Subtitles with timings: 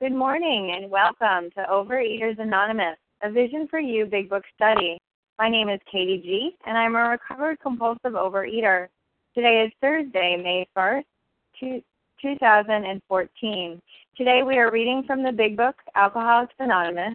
[0.00, 4.98] Good morning and welcome to Overeaters Anonymous, a Vision for You Big Book study.
[5.38, 8.88] My name is Katie G, and I'm a recovered compulsive overeater.
[9.34, 11.04] Today is Thursday, May 1st,
[12.22, 13.82] 2014.
[14.16, 17.14] Today we are reading from the Big Book, Alcoholics Anonymous,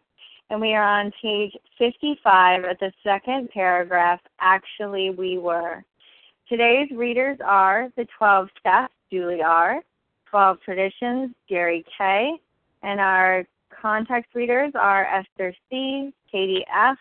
[0.52, 5.84] and we are on page 55 at the second paragraph, Actually We Were.
[6.48, 9.82] Today's readers are the 12 Steps, Julie R.,
[10.30, 12.40] 12 Traditions, Gary K.,
[12.86, 13.44] and our
[13.82, 16.98] context readers are Esther C., Katie F.,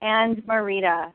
[0.00, 1.12] and Marita.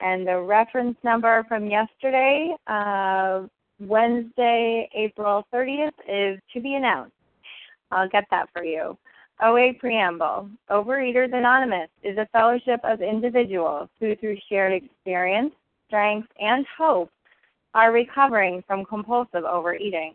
[0.00, 3.42] And the reference number from yesterday, uh,
[3.78, 7.12] Wednesday, April 30th, is to be announced.
[7.92, 8.98] I'll get that for you.
[9.40, 15.52] OA Preamble Overeaters Anonymous is a fellowship of individuals who, through shared experience,
[15.86, 17.10] strength, and hope,
[17.74, 20.14] are recovering from compulsive overeating.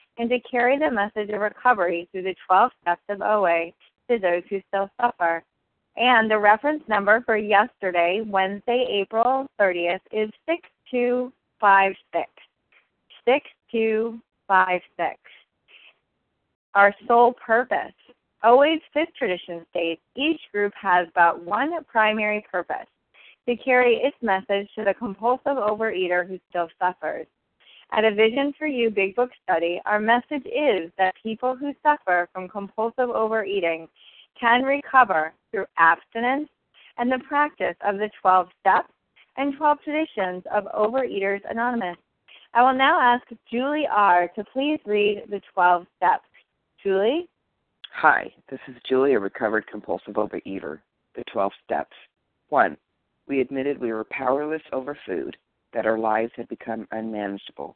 [0.17, 3.71] and to carry the message of recovery through the 12 steps of OA
[4.09, 5.43] to those who still suffer.
[5.97, 12.29] And the reference number for yesterday, Wednesday, April 30th, is 6256.
[13.25, 15.17] 6256.
[16.73, 17.93] Our sole purpose.
[18.43, 22.87] OA's fifth tradition states each group has but one primary purpose
[23.47, 27.27] to carry its message to the compulsive overeater who still suffers.
[27.93, 32.29] At a Vision for You Big Book study, our message is that people who suffer
[32.31, 33.89] from compulsive overeating
[34.39, 36.47] can recover through abstinence
[36.97, 38.93] and the practice of the 12 steps
[39.35, 41.97] and 12 traditions of Overeaters Anonymous.
[42.53, 44.29] I will now ask Julie R.
[44.35, 46.23] to please read the 12 steps.
[46.81, 47.27] Julie?
[47.93, 50.79] Hi, this is Julie, a recovered compulsive overeater.
[51.15, 51.95] The 12 steps.
[52.47, 52.77] 1.
[53.27, 55.35] We admitted we were powerless over food,
[55.73, 57.75] that our lives had become unmanageable.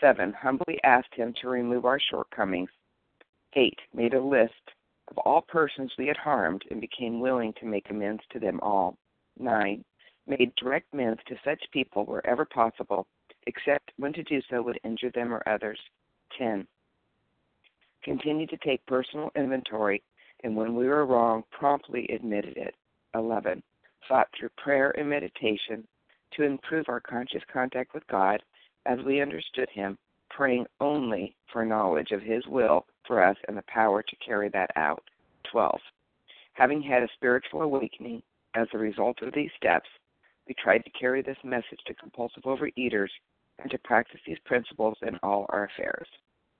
[0.00, 0.32] 7.
[0.32, 2.70] Humbly asked him to remove our shortcomings.
[3.54, 3.78] 8.
[3.94, 4.52] Made a list
[5.08, 8.96] of all persons we had harmed and became willing to make amends to them all.
[9.38, 9.84] 9.
[10.26, 13.06] Made direct amends to such people wherever possible,
[13.46, 15.78] except when to do so would injure them or others.
[16.38, 16.66] 10.
[18.04, 20.02] Continued to take personal inventory
[20.42, 22.74] and when we were wrong, promptly admitted it.
[23.14, 23.62] 11.
[24.08, 25.86] Sought through prayer and meditation
[26.32, 28.42] to improve our conscious contact with God
[28.86, 29.98] as we understood him,
[30.30, 34.70] praying only for knowledge of his will for us and the power to carry that
[34.76, 35.02] out.
[35.50, 35.78] 12.
[36.54, 38.22] Having had a spiritual awakening
[38.54, 39.88] as a result of these steps,
[40.46, 43.08] we tried to carry this message to compulsive overeaters
[43.60, 46.06] and to practice these principles in all our affairs.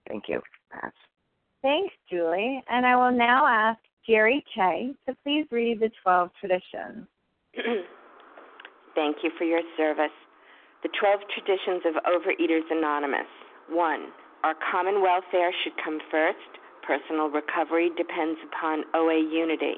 [0.09, 0.41] Thank you.
[0.71, 0.93] Pass.
[1.63, 2.63] Thanks, Julie.
[2.69, 4.95] And I will now ask Jerry K.
[5.07, 7.07] to please read the 12 traditions.
[8.95, 10.11] Thank you for your service.
[10.83, 13.29] The 12 traditions of Overeaters Anonymous.
[13.69, 14.07] 1.
[14.45, 16.57] Our common welfare should come first.
[16.87, 19.77] Personal recovery depends upon OA unity.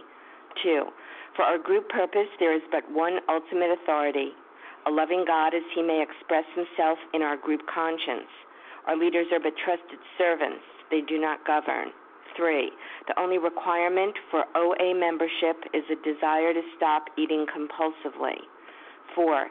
[0.63, 0.87] 2.
[1.35, 4.31] For our group purpose, there is but one ultimate authority
[4.87, 8.31] a loving God as he may express himself in our group conscience.
[8.87, 11.93] Our leaders are but trusted servants, they do not govern.
[12.37, 12.71] 3.
[13.07, 18.39] The only requirement for OA membership is a desire to stop eating compulsively.
[19.15, 19.51] 4.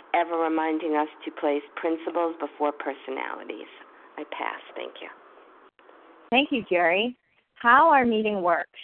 [0.15, 3.69] ever reminding us to place principles before personalities.
[4.17, 4.59] I pass.
[4.75, 5.07] Thank you.
[6.29, 7.17] Thank you, Jerry.
[7.55, 8.79] How our meeting works.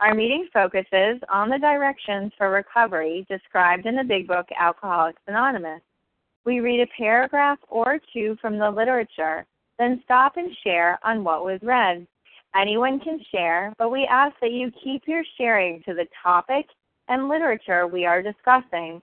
[0.00, 5.80] Our meeting focuses on the directions for recovery described in the Big Book Alcoholics Anonymous.
[6.44, 9.44] We read a paragraph or two from the literature,
[9.78, 12.06] then stop and share on what was read.
[12.54, 16.66] Anyone can share, but we ask that you keep your sharing to the topic
[17.08, 19.02] and literature we are discussing,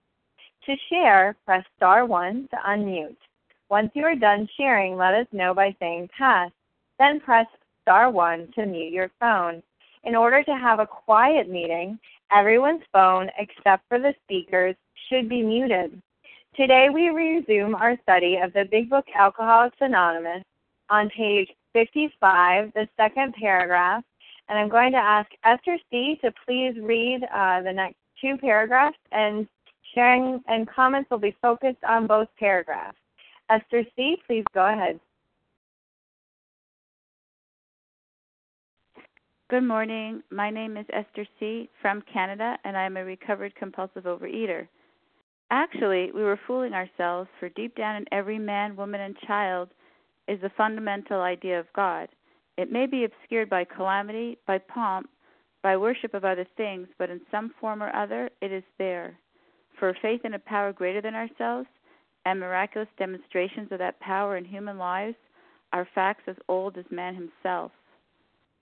[0.71, 3.17] To share, press star 1 to unmute.
[3.69, 6.49] Once you are done sharing, let us know by saying pass.
[6.97, 7.45] Then press
[7.81, 9.61] star 1 to mute your phone
[10.05, 11.99] in order to have a quiet meeting,
[12.31, 14.77] everyone's phone except for the speakers
[15.09, 16.01] should be muted.
[16.55, 20.41] Today we resume our study of the Big Book Alcoholics Anonymous
[20.89, 24.05] on page 55, the second paragraph,
[24.47, 26.17] and I'm going to ask Esther C.
[26.21, 29.49] to please read uh, the next two paragraphs, and
[29.93, 32.97] sharing and comments will be focused on both paragraphs.
[33.49, 34.99] Esther C., please go ahead.
[39.49, 40.23] Good morning.
[40.31, 41.69] My name is Esther C.
[41.81, 44.67] from Canada, and I am a recovered compulsive overeater.
[45.49, 49.67] Actually, we were fooling ourselves, for deep down in every man, woman, and child
[50.29, 52.07] is the fundamental idea of God.
[52.57, 55.09] It may be obscured by calamity, by pomp,
[55.61, 59.17] by worship of other things, but in some form or other it is there.
[59.81, 61.67] For faith in a power greater than ourselves
[62.23, 65.17] and miraculous demonstrations of that power in human lives
[65.73, 67.73] are facts as old as man himself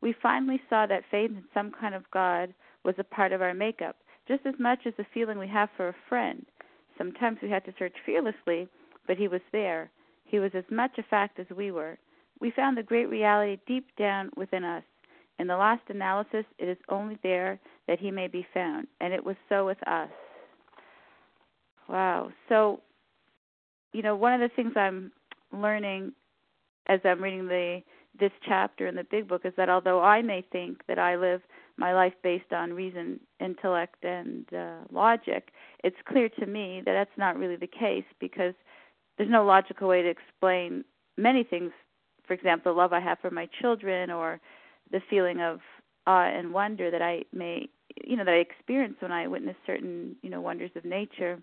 [0.01, 3.53] we finally saw that faith in some kind of God was a part of our
[3.53, 6.45] makeup, just as much as the feeling we have for a friend.
[6.97, 8.67] Sometimes we had to search fearlessly,
[9.07, 9.89] but he was there.
[10.25, 11.97] He was as much a fact as we were.
[12.39, 14.83] We found the great reality deep down within us.
[15.39, 19.23] In the last analysis, it is only there that he may be found, and it
[19.23, 20.09] was so with us.
[21.89, 22.29] Wow.
[22.47, 22.81] So,
[23.93, 25.11] you know, one of the things I'm
[25.51, 26.13] learning
[26.87, 27.81] as I'm reading the
[28.19, 31.41] this chapter in the big book is that although I may think that I live
[31.77, 35.49] my life based on reason, intellect, and uh, logic,
[35.83, 38.53] it's clear to me that that's not really the case because
[39.17, 40.83] there's no logical way to explain
[41.17, 41.71] many things.
[42.27, 44.41] For example, the love I have for my children, or
[44.91, 45.59] the feeling of
[46.05, 47.69] awe and wonder that I may,
[48.03, 51.39] you know, that I experience when I witness certain, you know, wonders of nature.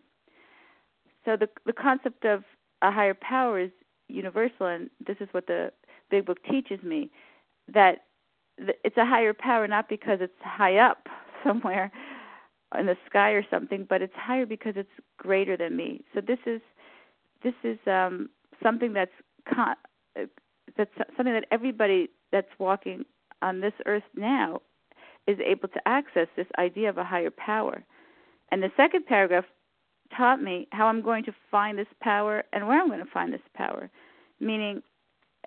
[1.26, 2.45] So the the concept of
[2.83, 3.71] a higher power is
[4.09, 5.73] universal, and this is what the
[6.11, 7.11] Big Book teaches me
[7.73, 8.04] that
[8.59, 11.09] it's a higher power not because it's high up
[11.45, 11.90] somewhere
[12.78, 16.04] in the sky or something, but it's higher because it's greater than me.
[16.14, 16.61] So this is
[17.42, 18.30] this is um,
[18.62, 19.12] something that's
[19.52, 19.76] con-
[20.76, 23.04] that's something that everybody that's walking
[23.42, 24.61] on this earth now
[25.26, 27.85] is able to access this idea of a higher power.
[28.52, 29.45] And the second paragraph
[30.16, 33.32] taught me how I'm going to find this power and where I'm going to find
[33.32, 33.90] this power,
[34.40, 34.82] meaning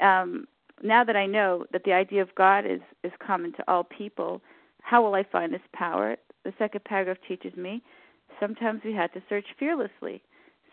[0.02, 0.46] um,
[0.82, 4.42] now that I know that the idea of God is is common to all people,
[4.82, 6.16] how will I find this power?
[6.46, 7.82] The second paragraph teaches me
[8.40, 10.22] sometimes we had to search fearlessly.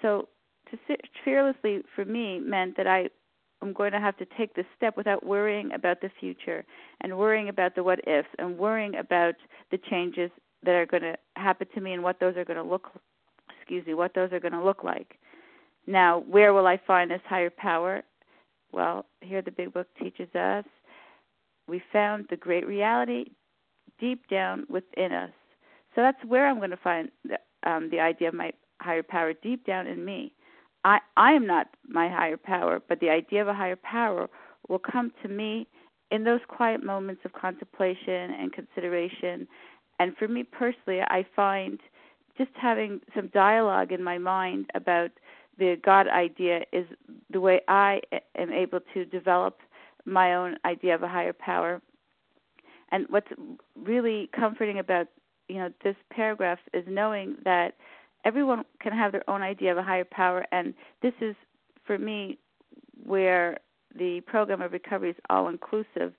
[0.02, 0.28] So
[0.70, 3.08] to search fearlessly for me meant that I
[3.62, 6.64] am going to have to take this step without worrying about the future
[7.00, 9.34] and worrying about the what ifs and worrying about
[9.70, 10.30] the changes
[10.62, 12.90] that are going to happen to me and what those are going to look
[13.66, 15.18] excuse me what those are going to look like.
[15.86, 18.02] Now, where will I find this higher power?
[18.72, 20.64] Well, here the big book teaches us
[21.68, 23.26] we found the great reality
[23.98, 25.30] deep down within us.
[25.94, 29.32] So that's where I'm going to find the, um, the idea of my higher power
[29.32, 30.32] deep down in me.
[30.84, 34.28] I I am not my higher power, but the idea of a higher power
[34.68, 35.66] will come to me
[36.10, 39.48] in those quiet moments of contemplation and consideration.
[39.98, 41.80] And for me personally, I find
[42.38, 45.10] just having some dialogue in my mind about
[45.58, 46.86] the God idea is
[47.30, 48.00] the way I
[48.36, 49.58] am able to develop
[50.04, 51.80] my own idea of a higher power.
[52.92, 53.30] And what's
[53.74, 55.08] really comforting about
[55.48, 57.74] you know this paragraph is knowing that
[58.24, 61.34] everyone can have their own idea of a higher power, and this is
[61.84, 62.38] for me
[63.04, 63.58] where
[63.96, 66.12] the program of recovery is all inclusive,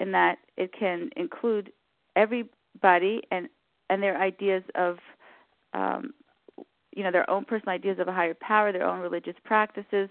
[0.00, 1.72] in that it can include
[2.16, 3.48] everybody and
[3.88, 4.98] and their ideas of
[5.74, 6.12] um,
[6.94, 10.08] you know their own personal ideas of a higher power, their own religious practices.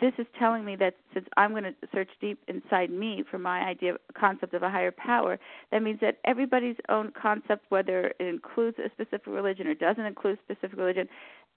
[0.00, 3.60] This is telling me that since I'm going to search deep inside me for my
[3.60, 5.38] idea concept of a higher power,
[5.72, 10.38] that means that everybody's own concept, whether it includes a specific religion or doesn't include
[10.38, 11.08] a specific religion,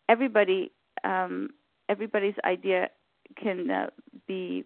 [0.07, 0.71] everybody
[1.03, 1.49] um,
[1.89, 2.89] everybody's idea
[3.41, 3.87] can uh,
[4.27, 4.63] be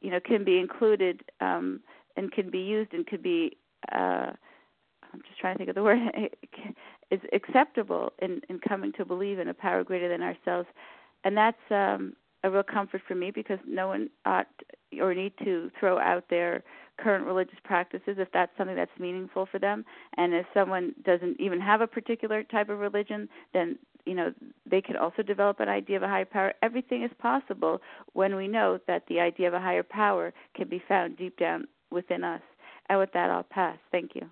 [0.00, 1.80] you know can be included um,
[2.16, 3.56] and can be used and could be
[3.92, 4.32] uh,
[5.12, 5.98] I'm just trying to think of the word
[7.10, 10.68] is acceptable in in coming to believe in a power greater than ourselves,
[11.24, 12.14] and that's um,
[12.46, 14.46] a real comfort for me because no one ought
[15.00, 16.62] or need to throw out their
[16.98, 19.84] current religious practices if that's something that's meaningful for them.
[20.16, 24.32] And if someone doesn't even have a particular type of religion then you know
[24.64, 26.52] they can also develop an idea of a higher power.
[26.62, 27.80] Everything is possible
[28.12, 31.66] when we know that the idea of a higher power can be found deep down
[31.90, 32.42] within us.
[32.88, 33.76] And with that i'll pass.
[33.90, 34.22] Thank you.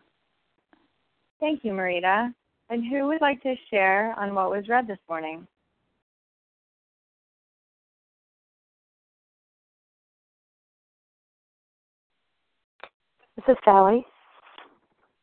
[1.40, 2.32] Thank you marita
[2.70, 5.46] and who would like to share on what was read this morning
[13.36, 14.06] This is Sally.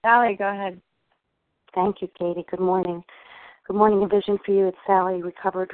[0.05, 0.79] Sally, go ahead.
[1.74, 2.45] Thank you, Katie.
[2.51, 3.03] Good morning.
[3.65, 4.67] Good morning, a vision for you.
[4.67, 5.71] It's Sally, recovered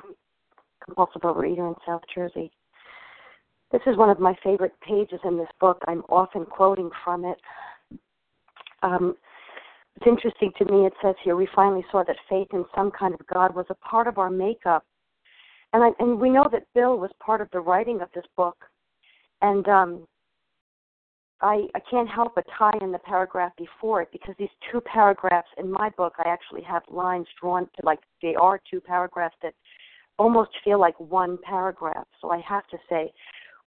[0.86, 2.51] compulsive overeater in South Jersey.
[3.71, 5.79] This is one of my favorite pages in this book.
[5.88, 7.38] I'm often quoting from it.
[8.83, 9.15] Um,
[9.98, 10.86] it's interesting to me.
[10.86, 13.75] It says here, we finally saw that faith in some kind of God was a
[13.75, 14.86] part of our makeup.
[15.74, 18.58] And, I, and we know that Bill was part of the writing of this book.
[19.42, 20.08] And um,
[21.42, 25.50] I, I can't help but tie in the paragraph before it because these two paragraphs
[25.58, 29.54] in my book, I actually have lines drawn to like they are two paragraphs that
[30.20, 32.08] almost feel like one paragraph.
[32.22, 33.12] So I have to say,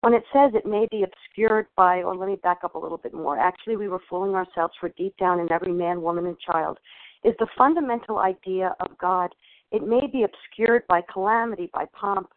[0.01, 2.99] when it says it may be obscured by, or let me back up a little
[2.99, 3.39] bit more.
[3.39, 6.79] Actually, we were fooling ourselves for deep down in every man, woman, and child
[7.23, 9.35] is the fundamental idea of God.
[9.73, 12.31] It may be obscured by calamity, by pomp,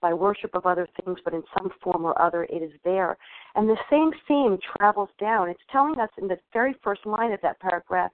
[0.00, 3.16] by worship of other things, but in some form or other it is there.
[3.56, 5.48] And the same theme travels down.
[5.48, 8.12] It's telling us in the very first line of that paragraph,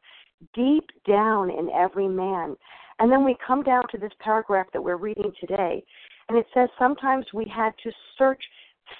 [0.55, 2.57] deep down in every man.
[2.99, 5.85] And then we come down to this paragraph that we're reading today,
[6.29, 8.43] and it says sometimes we had to search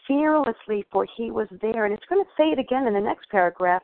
[0.07, 1.85] fearlessly for he was there.
[1.85, 3.83] And it's going to say it again in the next paragraph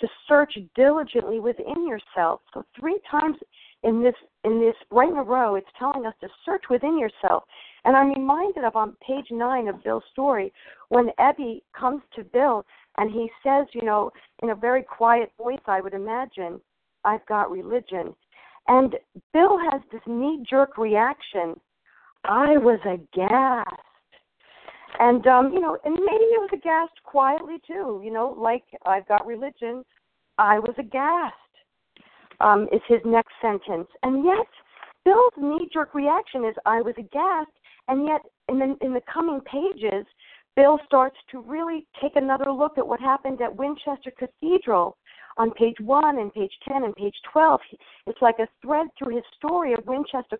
[0.00, 2.40] to search diligently within yourself.
[2.52, 3.36] So three times
[3.82, 7.44] in this in this right in a row, it's telling us to search within yourself.
[7.84, 10.52] And I'm reminded of on page nine of Bill's story
[10.88, 12.64] when Ebby comes to Bill
[12.98, 14.10] and he says, you know,
[14.42, 16.60] in a very quiet voice, I would imagine,
[17.04, 18.14] I've got religion.
[18.68, 18.94] And
[19.32, 21.58] Bill has this knee jerk reaction.
[22.24, 23.68] I was aghast.
[24.98, 29.06] And um, you know, and maybe he was aghast quietly too, you know, like I've
[29.08, 29.84] got religion.
[30.38, 31.34] I was aghast.
[32.40, 33.86] Um, is his next sentence.
[34.02, 34.48] And yet
[35.04, 37.52] Bill's knee jerk reaction is I was aghast
[37.88, 40.06] and yet, in the, in the coming pages,
[40.54, 44.96] Bill starts to really take another look at what happened at Winchester Cathedral
[45.38, 47.60] on page 1 and page 10 and page 12.
[48.06, 50.38] It's like a thread through his story of Winchester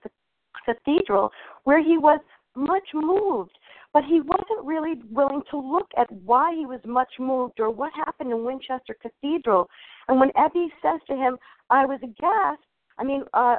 [0.65, 1.31] Cathedral
[1.65, 2.21] where he was
[2.55, 3.59] much moved,
[3.93, 7.93] but he wasn't really willing to look at why he was much moved or what
[7.95, 9.69] happened in Winchester Cathedral.
[10.09, 11.37] And when Ebby says to him,
[11.71, 12.63] I was aghast,
[12.99, 13.57] I mean, uh,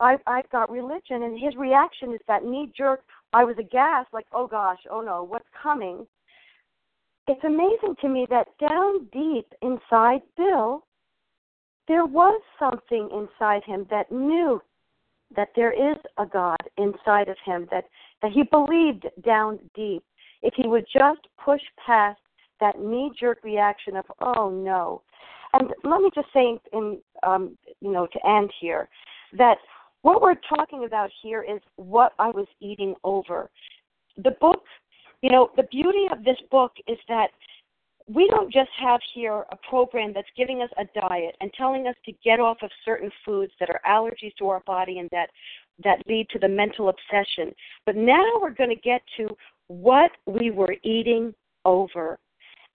[0.00, 3.00] I, I've got religion, and his reaction is that knee jerk,
[3.32, 6.06] I was aghast, like, oh gosh, oh no, what's coming?
[7.28, 10.84] It's amazing to me that down deep inside Bill,
[11.88, 14.60] there was something inside him that knew
[15.34, 17.84] that there is a God inside of him, that,
[18.22, 20.02] that he believed down deep.
[20.42, 22.20] If he would just push past
[22.60, 25.02] that knee jerk reaction of, oh no.
[25.52, 28.88] And let me just say, in, um, you know, to end here,
[29.38, 29.56] that
[30.02, 33.50] what we're talking about here is what I was eating over.
[34.22, 34.62] The book,
[35.22, 37.28] you know, the beauty of this book is that
[38.08, 41.96] we don't just have here a program that's giving us a diet and telling us
[42.04, 45.30] to get off of certain foods that are allergies to our body and that
[45.84, 47.54] that lead to the mental obsession.
[47.84, 49.36] But now we're going to get to
[49.68, 52.18] what we were eating over.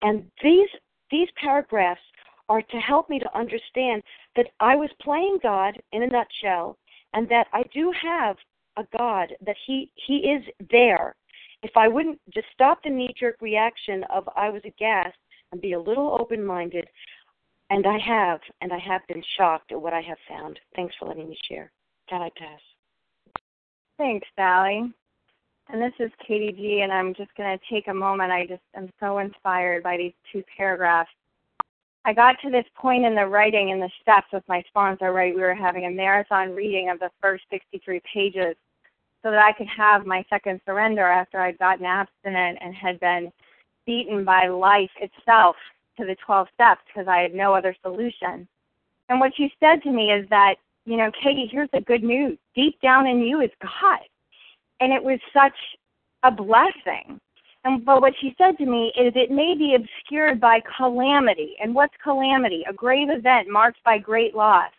[0.02, 0.70] And these
[1.10, 2.02] these paragraphs
[2.48, 4.02] are to help me to understand
[4.36, 6.78] that I was playing God in a nutshell
[7.14, 8.38] and that I do have
[8.78, 11.16] a God that he he is there.
[11.64, 15.18] If I wouldn't just stop the knee jerk reaction of I was aghast
[15.52, 16.88] and be a little open minded,
[17.70, 20.60] and I have, and I have been shocked at what I have found.
[20.76, 21.72] Thanks for letting me share.
[22.10, 22.60] Can I pass?
[24.02, 24.92] Thanks, Sally.
[25.70, 28.32] And this is Katie G, and I'm just going to take a moment.
[28.32, 31.12] I just am so inspired by these two paragraphs.
[32.04, 35.36] I got to this point in the writing in the steps with my sponsor, right?
[35.36, 38.56] We were having a marathon reading of the first 63 pages
[39.22, 43.32] so that I could have my second surrender after I'd gotten abstinent and had been
[43.86, 45.58] beaten by life itself
[46.00, 48.48] to the 12 steps because I had no other solution.
[49.10, 50.56] And what she said to me is that,
[50.86, 52.38] you know, Katie, here's the good news.
[52.56, 54.00] Deep down in you is God.
[54.80, 55.54] And it was such
[56.24, 57.20] a blessing.
[57.64, 61.56] And but what she said to me is it may be obscured by calamity.
[61.62, 62.64] And what's calamity?
[62.68, 64.72] A grave event marked by great loss.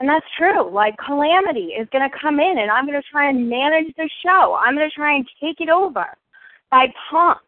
[0.00, 0.70] And that's true.
[0.70, 4.08] Like calamity is going to come in and I'm going to try and manage the
[4.24, 4.56] show.
[4.60, 6.06] I'm going to try and take it over
[6.70, 7.40] by pomp.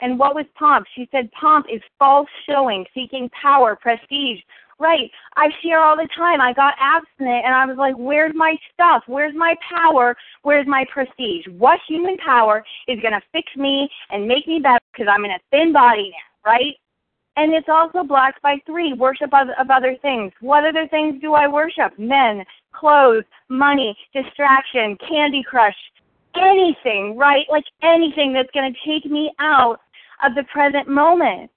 [0.00, 0.86] And what was pomp?
[0.94, 4.40] She said pomp is false showing, seeking power, prestige.
[4.78, 5.10] Right.
[5.36, 6.40] I her all the time.
[6.40, 9.02] I got abstinent and I was like, where's my stuff?
[9.06, 10.16] Where's my power?
[10.42, 11.46] Where's my prestige?
[11.56, 15.30] What human power is going to fix me and make me better because I'm in
[15.30, 16.74] a thin body now, right?
[17.36, 20.32] And it's also blocked by three worship of, of other things.
[20.40, 21.98] What other things do I worship?
[21.98, 25.74] Men, clothes, money, distraction, Candy Crush,
[26.36, 27.44] anything, right?
[27.50, 29.78] Like anything that's going to take me out
[30.24, 31.50] of the present moment.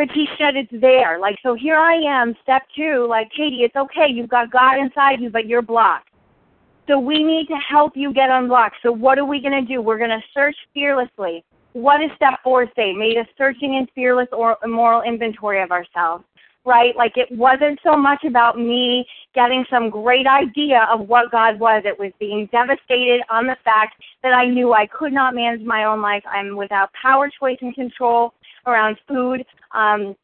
[0.00, 1.18] But he said it's there.
[1.18, 4.06] Like, so here I am, step two, like, Katie, it's okay.
[4.08, 6.08] You've got God inside you, but you're blocked.
[6.88, 8.76] So we need to help you get unblocked.
[8.82, 9.82] So what are we going to do?
[9.82, 11.44] We're going to search fearlessly.
[11.74, 12.94] What does step four say?
[12.94, 16.24] Made a searching and fearless or moral inventory of ourselves
[16.66, 16.94] right?
[16.96, 21.82] Like it wasn't so much about me getting some great idea of what God was.
[21.86, 25.84] It was being devastated on the fact that I knew I could not manage my
[25.84, 26.22] own life.
[26.30, 28.34] I'm without power, choice, and control
[28.66, 29.44] around food.
[29.72, 30.16] Um,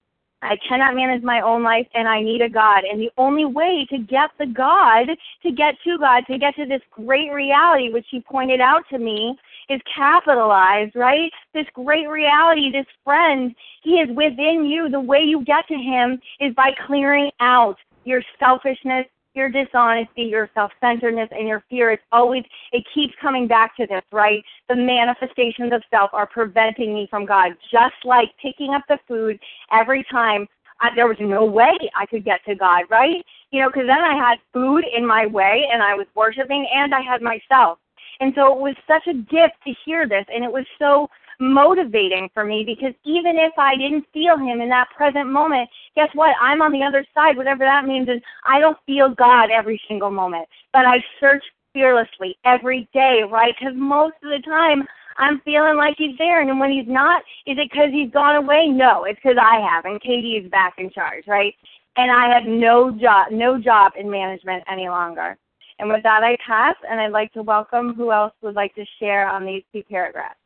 [0.42, 2.84] I cannot manage my own life and I need a God.
[2.84, 5.08] And the only way to get the God,
[5.42, 8.98] to get to God, to get to this great reality, which He pointed out to
[8.98, 9.36] me,
[9.68, 11.30] is capitalized, right?
[11.52, 14.88] This great reality, this friend, he is within you.
[14.88, 20.50] The way you get to him is by clearing out your selfishness, your dishonesty, your
[20.54, 21.90] self-centeredness, and your fear.
[21.90, 24.42] It's always, it keeps coming back to this, right?
[24.68, 27.52] The manifestations of self are preventing me from God.
[27.70, 29.38] Just like picking up the food
[29.70, 30.48] every time
[30.80, 33.24] I, there was no way I could get to God, right?
[33.50, 36.94] You know, because then I had food in my way and I was worshiping and
[36.94, 37.78] I had myself.
[38.20, 42.28] And so it was such a gift to hear this, and it was so motivating
[42.32, 46.34] for me because even if I didn't feel him in that present moment, guess what?
[46.40, 50.10] I'm on the other side, whatever that means is I don't feel God every single
[50.10, 53.54] moment, but I search fearlessly every day, right?
[53.58, 54.84] Because most of the time
[55.18, 58.66] I'm feeling like he's there, and when he's not, is it because he's gone away?
[58.68, 61.54] No, it's because I have, and Katie is back in charge, right?
[61.96, 65.36] And I have no job, no job in management any longer.
[65.78, 68.84] And with that, I pass, and I'd like to welcome who else would like to
[68.98, 70.38] share on these two paragraphs.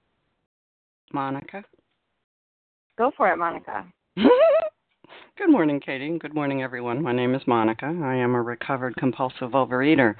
[1.12, 1.64] Monica.
[2.98, 3.86] Go for it, Monica.
[5.40, 6.18] Good morning, Katie.
[6.18, 7.02] Good morning, everyone.
[7.02, 7.86] My name is Monica.
[7.86, 10.14] I am a recovered compulsive overeater.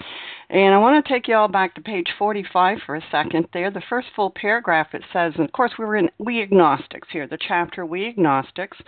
[0.48, 3.70] And I want to take you all back to page 45 for a second there.
[3.70, 7.26] The first full paragraph it says, and of course, we were in We Agnostics here,
[7.26, 8.78] the chapter We Agnostics.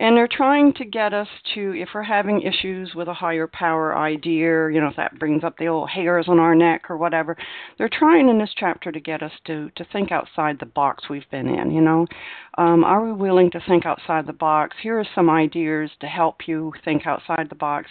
[0.00, 3.98] And they're trying to get us to, if we're having issues with a higher power
[3.98, 7.36] idea, you know, if that brings up the old hairs on our neck or whatever,
[7.76, 11.28] they're trying in this chapter to get us to to think outside the box we've
[11.32, 11.72] been in.
[11.72, 12.06] You know,
[12.58, 14.76] um, are we willing to think outside the box?
[14.80, 17.90] Here are some ideas to help you think outside the box,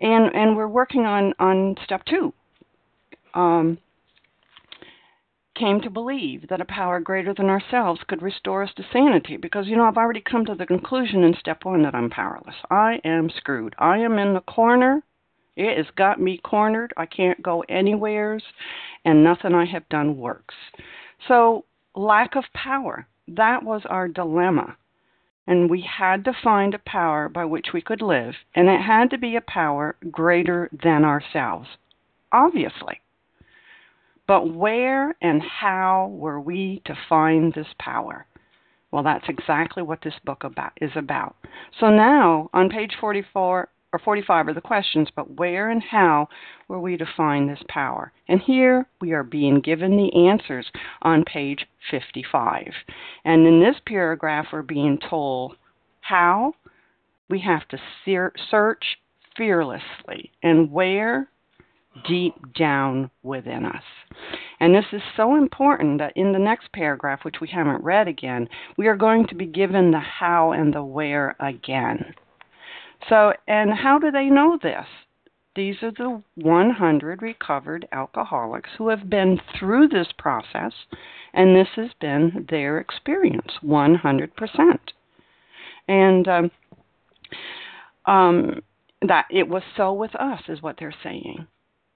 [0.00, 2.34] and and we're working on on step two.
[3.32, 3.78] Um,
[5.54, 9.66] came to believe that a power greater than ourselves could restore us to sanity because
[9.66, 12.56] you know I've already come to the conclusion in step 1 that I'm powerless.
[12.70, 13.74] I am screwed.
[13.78, 15.02] I am in the corner.
[15.54, 16.94] It has got me cornered.
[16.96, 18.42] I can't go anywheres
[19.04, 20.54] and nothing I have done works.
[21.28, 23.06] So, lack of power.
[23.28, 24.76] That was our dilemma.
[25.46, 29.10] And we had to find a power by which we could live, and it had
[29.10, 31.68] to be a power greater than ourselves.
[32.30, 33.00] Obviously.
[34.26, 38.26] But where and how were we to find this power?
[38.90, 41.36] Well, that's exactly what this book about is about.
[41.80, 46.28] So now on page 44 or 45 are the questions, but where and how
[46.68, 48.12] were we to find this power?
[48.28, 50.66] And here we are being given the answers
[51.02, 52.72] on page 55.
[53.24, 55.56] And in this paragraph, we're being told
[56.00, 56.54] how
[57.28, 57.78] we have to
[58.50, 58.84] search
[59.36, 61.28] fearlessly and where
[62.06, 63.82] deep down within us.
[64.60, 68.48] And this is so important that in the next paragraph, which we haven't read again,
[68.76, 72.14] we are going to be given the how and the where again.
[73.08, 74.86] So, and how do they know this?
[75.54, 80.72] These are the 100 recovered alcoholics who have been through this process,
[81.34, 84.30] and this has been their experience 100%.
[85.88, 86.50] And um,
[88.06, 88.62] um,
[89.06, 91.46] that it was so with us, is what they're saying.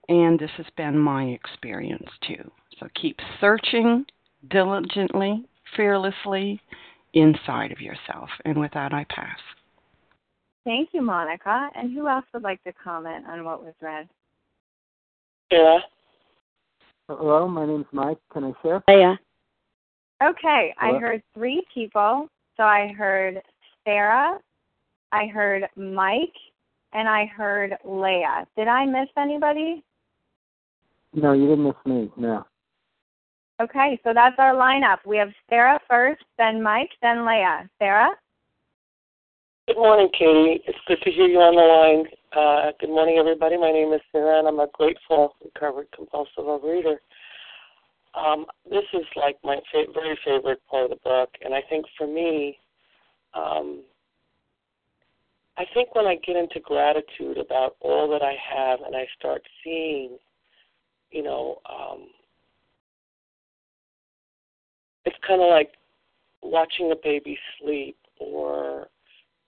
[0.09, 2.51] And this has been my experience too.
[2.79, 4.05] So keep searching
[4.51, 5.45] diligently,
[5.77, 6.61] fearlessly
[7.14, 8.29] inside of yourself.
[8.45, 9.38] And with that, I pass.
[10.64, 11.71] Thank you, Monica.
[11.75, 14.09] And who else would like to comment on what was read?
[15.51, 15.79] Yeah.
[17.09, 18.19] Hello, my name's Mike.
[18.33, 18.83] Can I share?
[18.88, 19.14] Yeah.
[20.23, 20.97] Okay, Hello?
[20.97, 22.29] I heard three people.
[22.57, 23.42] So I heard
[23.85, 24.38] Sarah,
[25.12, 26.35] I heard Mike,
[26.92, 28.47] and I heard Leah.
[28.57, 29.85] Did I miss anybody?
[31.14, 32.11] No, you didn't miss me.
[32.16, 32.45] No.
[33.61, 34.99] Okay, so that's our lineup.
[35.07, 37.69] We have Sarah first, then Mike, then Leah.
[37.79, 38.11] Sarah?
[39.66, 40.62] Good morning, Katie.
[40.66, 42.07] It's good to hear you on the line.
[42.33, 43.57] Uh, good morning, everybody.
[43.57, 46.99] My name is Sarah, and I'm a grateful recovered compulsive overeater.
[48.14, 51.87] Um, this is like my fa- very favorite part of the book, and I think
[51.99, 52.59] for me,
[53.35, 53.83] um,
[55.59, 59.42] I think when I get into gratitude about all that I have, and I start
[59.64, 60.19] seeing,
[61.11, 62.07] you know, um,
[65.05, 65.73] it's kind of like
[66.42, 68.88] watching a baby sleep or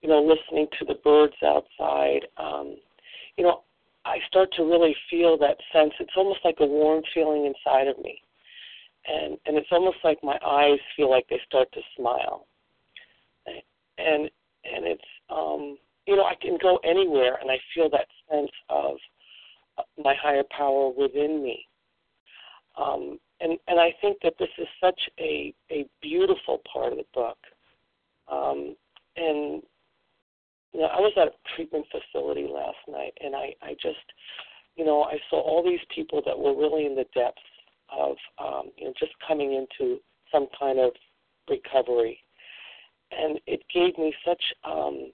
[0.01, 2.77] you know, listening to the birds outside, um,
[3.37, 3.63] you know,
[4.05, 5.93] I start to really feel that sense.
[6.01, 8.21] It's almost like a warm feeling inside of me.
[9.07, 12.47] And and it's almost like my eyes feel like they start to smile.
[13.47, 14.31] And
[14.65, 18.97] and it's um you know, I can go anywhere and I feel that sense of
[20.03, 21.67] my higher power within me.
[22.77, 27.05] Um, and and I think that this is such a a beautiful part of the
[27.15, 27.39] book.
[28.31, 28.77] Um,
[29.17, 29.63] and
[30.73, 33.97] you know, I was at a treatment facility last night, and I, I just,
[34.77, 37.41] you know, I saw all these people that were really in the depths
[37.91, 39.99] of, um, you know, just coming into
[40.31, 40.93] some kind of
[41.49, 42.19] recovery,
[43.11, 45.11] and it gave me such, um,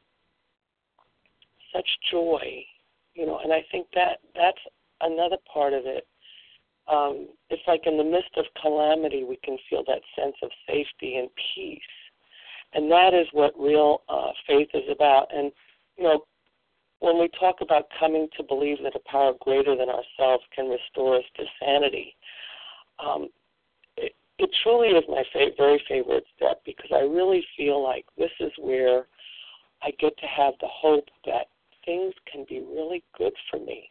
[1.73, 2.65] such joy,
[3.15, 4.59] you know, and I think that that's
[5.01, 6.07] another part of it.
[6.87, 11.17] Um, it's like in the midst of calamity, we can feel that sense of safety
[11.17, 11.81] and peace
[12.75, 15.29] and that is what real uh, faith is about.
[15.35, 15.51] And
[15.97, 16.25] you know,
[16.99, 21.17] when we talk about coming to believe that a power greater than ourselves can restore
[21.17, 22.17] us to sanity,
[23.05, 23.29] um,
[23.97, 28.33] it, it truly is my fa- very favorite step because I really feel like this
[28.41, 29.07] is where
[29.83, 31.47] I get to have the hope that
[31.85, 33.91] things can be really good for me.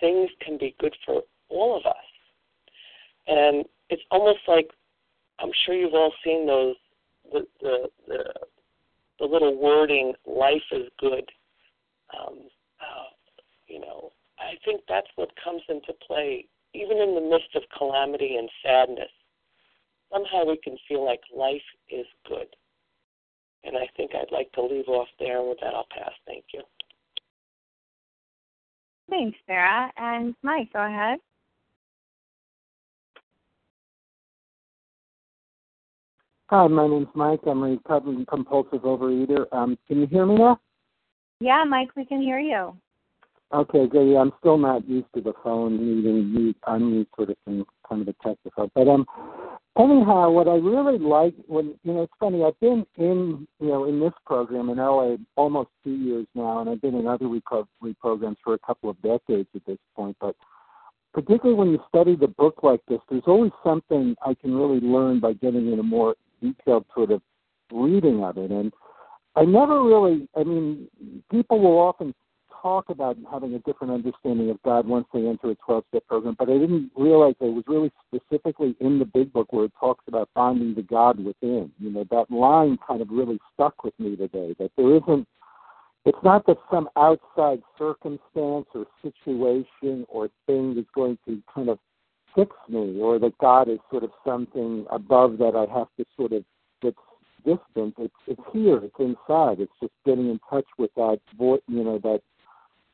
[0.00, 1.96] Things can be good for all of us.
[3.26, 4.70] And it's almost like
[5.38, 6.76] I'm sure you've all seen those
[7.32, 8.24] the the the,
[9.18, 11.30] the little wording "life is good."
[12.18, 12.38] Um,
[12.80, 13.10] uh,
[13.68, 18.36] you know, I think that's what comes into play, even in the midst of calamity
[18.36, 19.10] and sadness.
[20.12, 22.48] Somehow we can feel like life is good.
[23.64, 25.40] And I think I'd like to leave off there.
[25.40, 26.12] And with that, I'll pass.
[26.26, 26.62] Thank you.
[29.08, 29.92] Thanks, Sarah.
[29.96, 31.18] And Mike, go ahead.
[36.48, 37.40] Hi, my name's Mike.
[37.46, 39.46] I'm a recovering compulsive overeater.
[39.52, 40.60] Um, can you hear me now?
[41.40, 42.76] Yeah, Mike, we can hear you.
[43.52, 44.12] Okay, good.
[44.12, 48.02] Yeah, I'm still not used to the phone needing mute, unmute sort of thing, kind
[48.02, 48.70] of a technical.
[48.74, 49.06] But um,
[49.78, 52.44] anyhow, what I really like when you know, it's funny.
[52.44, 56.70] I've been in you know in this program in LA almost two years now, and
[56.70, 60.16] I've been in other recovery programs for a couple of decades at this point.
[60.20, 60.36] But
[61.12, 65.20] particularly when you study the book like this, there's always something I can really learn
[65.20, 67.22] by getting in a more detailed sort of
[67.72, 68.50] reading of it.
[68.50, 68.72] And
[69.36, 70.88] I never really, I mean,
[71.30, 72.14] people will often
[72.60, 76.36] talk about having a different understanding of God once they enter a 12 step program,
[76.38, 80.04] but I didn't realize it was really specifically in the big book where it talks
[80.08, 81.70] about finding the God within.
[81.78, 85.26] You know, that line kind of really stuck with me today that there isn't,
[86.04, 91.78] it's not that some outside circumstance or situation or thing is going to kind of
[92.34, 96.32] fix me or that God is sort of something above that I have to sort
[96.32, 96.44] of
[96.82, 96.96] that's
[97.44, 97.94] distant.
[97.98, 98.80] It's it's here.
[98.82, 99.60] It's inside.
[99.60, 102.20] It's just getting in touch with that voice, you know, that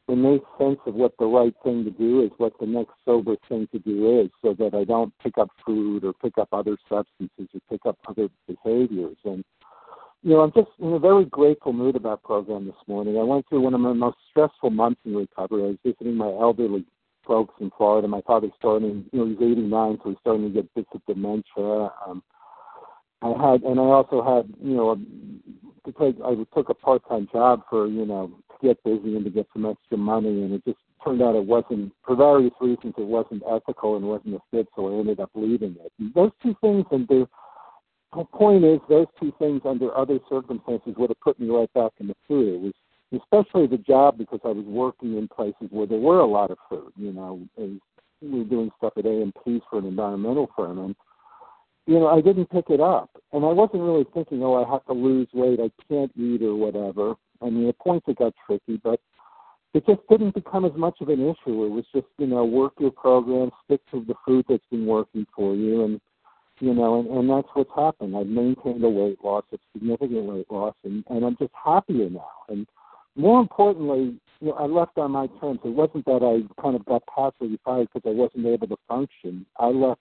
[0.09, 3.69] innate sense of what the right thing to do is, what the next sober thing
[3.73, 7.49] to do is, so that I don't pick up food or pick up other substances
[7.55, 9.17] or pick up other behaviors.
[9.25, 9.45] And
[10.23, 13.17] you know, I'm just in a very grateful mood about program this morning.
[13.19, 15.63] I went through one of my most stressful months in recovery.
[15.63, 16.85] I was visiting my elderly
[17.27, 18.09] folks in Florida.
[18.09, 21.93] My father's starting, you know, he's 89, so he's starting to get bits of dementia.
[22.07, 22.23] Um,
[23.23, 24.97] I had, and I also had, you know,
[25.85, 28.33] to I took a part-time job for, you know,
[28.67, 31.93] get busy and to get some extra money, and it just turned out it wasn't,
[32.05, 35.77] for various reasons, it wasn't ethical and wasn't a fit, so I ended up leaving
[35.85, 35.93] it.
[35.99, 37.29] And those two things, and the,
[38.33, 42.09] point is, those two things under other circumstances would have put me right back in
[42.09, 42.55] the food.
[42.55, 42.73] It was
[43.13, 46.59] especially the job because I was working in places where there were a lot of
[46.69, 46.93] food.
[46.97, 47.81] You know, and
[48.23, 50.97] we were doing stuff at A&P for an environmental firm, and
[51.87, 54.85] you know, I didn't pick it up, and I wasn't really thinking, oh, I have
[54.87, 57.15] to lose weight, I can't eat or whatever.
[57.43, 59.01] I mean, at points it got tricky, but
[59.75, 61.65] it just didn't become as much of an issue.
[61.65, 65.27] It was just, you know, work your program, stick to the food that's been working
[65.35, 66.01] for you, and
[66.61, 68.17] you know, and, and that's what's happened.
[68.17, 72.31] I've maintained a weight loss, a significant weight loss, and, and I'm just happier now.
[72.49, 72.67] And
[73.15, 75.61] more importantly, you know, I left on my terms.
[75.65, 79.45] It wasn't that I kind of got passively fired because I wasn't able to function.
[79.59, 80.01] I left,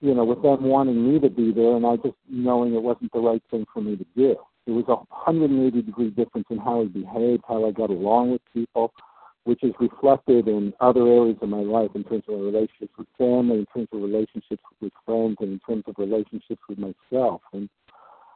[0.00, 3.12] you know, with them wanting me to be there, and I just knowing it wasn't
[3.12, 4.36] the right thing for me to do.
[4.66, 8.42] It was a 180 degree difference in how I behaved, how I got along with
[8.52, 8.92] people,
[9.44, 13.58] which is reflected in other areas of my life in terms of relationships with family,
[13.60, 17.42] in terms of relationships with friends, and in terms of relationships with myself.
[17.52, 17.68] And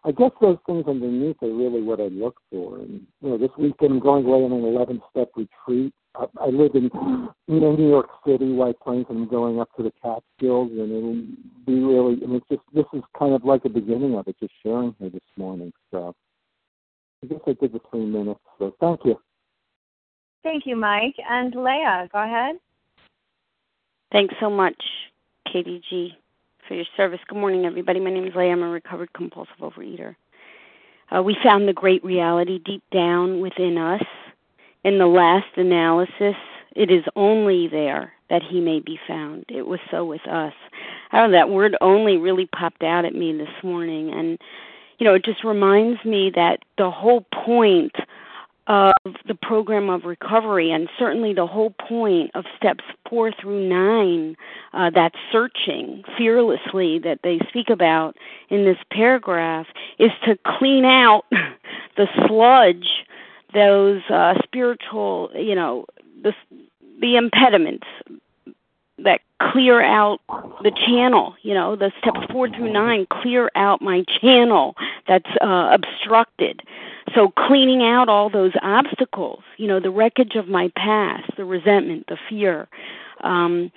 [0.03, 2.79] I guess those things underneath are really what I look for.
[2.79, 5.93] And you know, this weekend I'm going away on an 11 step retreat.
[6.15, 6.91] I, I live in
[7.49, 10.91] you know New York City, White Plains, and I'm going up to the Catskills, and
[10.91, 11.23] it'll
[11.67, 12.23] be really.
[12.25, 15.11] And it's just this is kind of like the beginning of it, just sharing here
[15.11, 15.73] this morning.
[15.91, 16.15] So
[17.23, 18.41] I guess I did the three minutes.
[18.59, 19.21] So thank you.
[20.43, 22.09] Thank you, Mike and Leah.
[22.11, 22.57] Go ahead.
[24.13, 24.83] Thanks so much,
[25.53, 26.15] Katie G
[26.71, 27.19] for your service.
[27.27, 27.99] Good morning, everybody.
[27.99, 28.53] My name is Leah.
[28.53, 30.15] I'm a recovered compulsive overeater.
[31.11, 34.05] Uh, we found the great reality deep down within us.
[34.85, 36.37] In the last analysis,
[36.77, 39.47] it is only there that he may be found.
[39.49, 40.53] It was so with us.
[41.11, 44.13] I don't know, that word only really popped out at me this morning.
[44.13, 44.39] And,
[45.01, 47.97] you know, it just reminds me that the whole point
[48.71, 48.93] of
[49.27, 54.37] the program of recovery, and certainly the whole point of steps four through nine,
[54.73, 58.17] uh, that searching fearlessly that they speak about
[58.49, 59.67] in this paragraph,
[59.99, 61.25] is to clean out
[61.97, 63.05] the sludge,
[63.53, 65.85] those uh, spiritual, you know,
[66.23, 66.33] the
[67.01, 67.89] the impediments
[68.99, 70.21] that clear out
[70.63, 74.77] the channel you know the steps four through nine clear out my channel
[75.09, 76.63] that's uh, obstructed
[77.14, 82.07] so cleaning out all those obstacles, you know, the wreckage of my past, the resentment,
[82.09, 82.68] the fear,
[83.23, 83.70] um,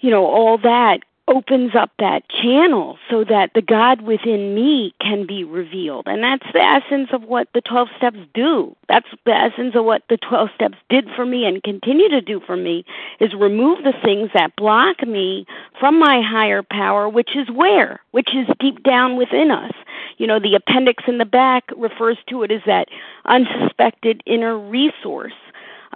[0.00, 5.26] you know, all that opens up that channel so that the God within me can
[5.26, 6.06] be revealed.
[6.06, 8.76] And that's the essence of what the 12 steps do.
[8.88, 12.40] That's the essence of what the 12 steps did for me and continue to do
[12.46, 12.84] for me
[13.20, 15.46] is remove the things that block me
[15.80, 18.00] from my higher power, which is where?
[18.10, 19.72] Which is deep down within us.
[20.18, 22.88] You know, the appendix in the back refers to it as that
[23.24, 25.32] unsuspected inner resource.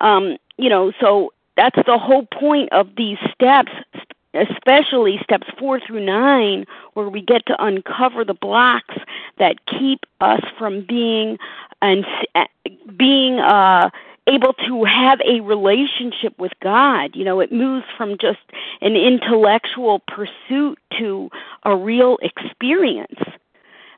[0.00, 3.72] Um, you know, so that's the whole point of these steps
[4.34, 6.64] especially steps four through nine,
[6.94, 8.94] where we get to uncover the blocks
[9.38, 11.38] that keep us from being
[11.80, 12.04] and
[12.96, 13.90] being uh,
[14.26, 17.16] able to have a relationship with God.
[17.16, 18.40] You know, it moves from just
[18.80, 21.30] an intellectual pursuit to
[21.64, 23.18] a real experience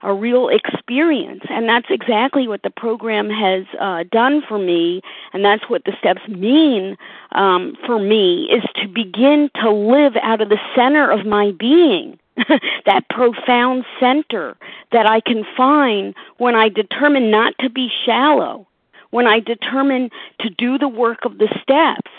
[0.02, 1.42] a real experience.
[1.48, 5.92] And that's exactly what the program has uh, done for me, and that's what the
[5.98, 6.96] steps mean
[7.32, 12.18] um, for me, is to begin to live out of the center of my being.
[12.86, 14.56] that profound center
[14.92, 18.66] that I can find when I determine not to be shallow,
[19.10, 20.10] when I determine
[20.40, 22.10] to do the work of the steps,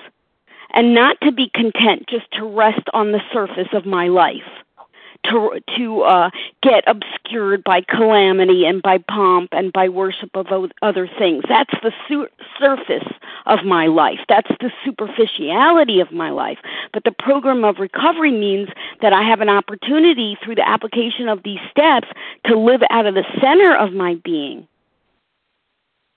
[0.73, 4.43] and not to be content just to rest on the surface of my life
[5.25, 6.29] to to uh,
[6.61, 10.47] get obscured by calamity and by pomp and by worship of
[10.81, 11.43] other things.
[11.47, 12.27] That's the su-
[12.59, 13.07] surface
[13.45, 14.19] of my life.
[14.29, 16.57] That's the superficiality of my life.
[16.93, 18.69] But the program of recovery means
[19.01, 22.07] that I have an opportunity through the application of these steps
[22.45, 24.67] to live out of the center of my being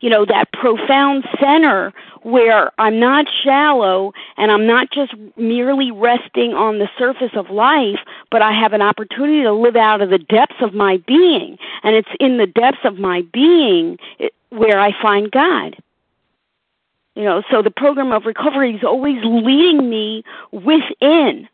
[0.00, 6.52] you know, that profound center where I'm not shallow and I'm not just merely resting
[6.52, 10.18] on the surface of life, but I have an opportunity to live out of the
[10.18, 11.58] depths of my being.
[11.82, 13.98] And it's in the depths of my being
[14.50, 15.76] where I find God.
[17.14, 21.48] You know, so the program of recovery is always leading me within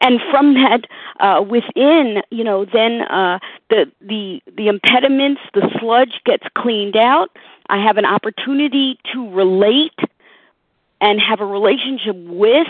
[0.00, 0.86] and from that
[1.20, 7.30] uh, within, you know, then uh, the the the impediments, the sludge gets cleaned out.
[7.70, 9.98] I have an opportunity to relate
[11.00, 12.66] and have a relationship with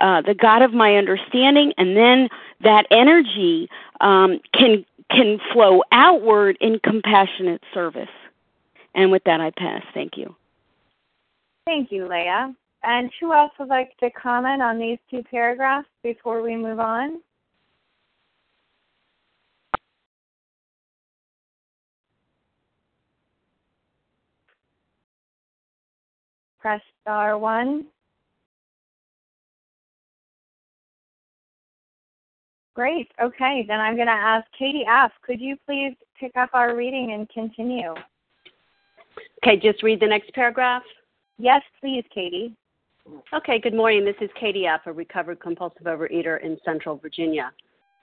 [0.00, 2.28] uh, the God of my understanding, and then
[2.62, 3.68] that energy
[4.00, 8.08] um, can can flow outward in compassionate service.
[8.94, 9.82] And with that, I pass.
[9.92, 10.34] Thank you.
[11.66, 12.54] Thank you, Leah.
[12.82, 17.20] And who else would like to comment on these two paragraphs before we move on?
[26.64, 27.84] Press star one.
[32.74, 33.12] Great.
[33.22, 35.12] Okay, then I'm going to ask Katie F.
[35.20, 37.92] Could you please pick up our reading and continue?
[39.44, 40.82] Okay, just read the next paragraph.
[41.38, 42.54] Yes, please, Katie.
[43.34, 44.02] Okay, good morning.
[44.02, 47.52] This is Katie F., a recovered compulsive overeater in Central Virginia.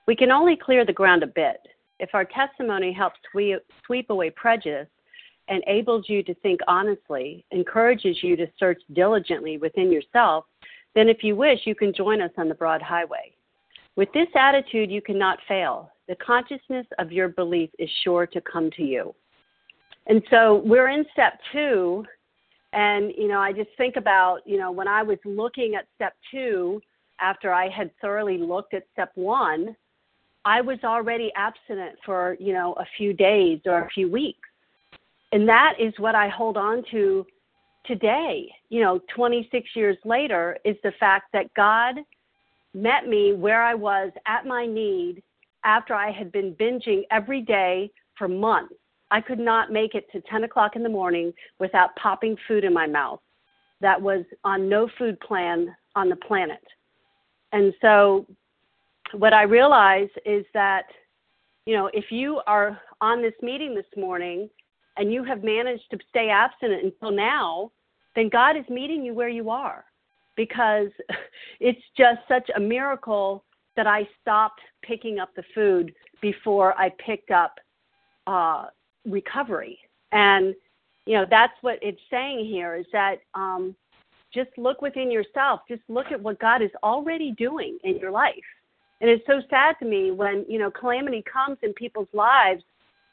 [0.06, 1.62] We can only clear the ground a bit.
[2.00, 3.19] If our testimony helps
[3.88, 4.88] sweep away prejudice,
[5.47, 10.45] enables you to think honestly, encourages you to search diligently within yourself,
[10.95, 13.34] then if you wish, you can join us on the broad highway.
[13.95, 15.91] With this attitude, you cannot fail.
[16.08, 19.13] The consciousness of your belief is sure to come to you.
[20.08, 22.06] And so we're in step two,
[22.73, 26.13] and, you know, I just think about, you know, when I was looking at step
[26.32, 26.82] two,
[27.19, 29.75] after I had thoroughly looked at step one,
[30.43, 34.49] I was already abstinent for, you know, a few days or a few weeks.
[35.32, 37.26] And that is what I hold on to
[37.86, 41.96] today, you know, 26 years later, is the fact that God
[42.74, 45.24] met me where I was at my need
[45.63, 48.76] after I had been binging every day for months
[49.12, 52.74] I could not make it to 10 o'clock in the morning without popping food in
[52.74, 53.20] my mouth.
[53.82, 56.63] That was on no food plan on the planet.
[57.52, 58.26] And so,
[59.12, 60.86] what I realize is that,
[61.65, 64.50] you know, if you are on this meeting this morning
[64.97, 67.71] and you have managed to stay abstinent until now,
[68.15, 69.86] then God is meeting you where you are
[70.36, 70.89] because
[71.60, 73.43] it's just such a miracle
[73.75, 77.60] that I stopped picking up the food before I picked up
[78.27, 78.65] uh,
[79.06, 79.80] recovery.
[80.12, 80.54] And,
[81.06, 83.75] you know, that's what it's saying here is that um,
[84.34, 85.62] just look within yourself.
[85.67, 88.36] Just look at what God is already doing in your life.
[88.99, 92.63] And it's so sad to me when, you know, calamity comes in people's lives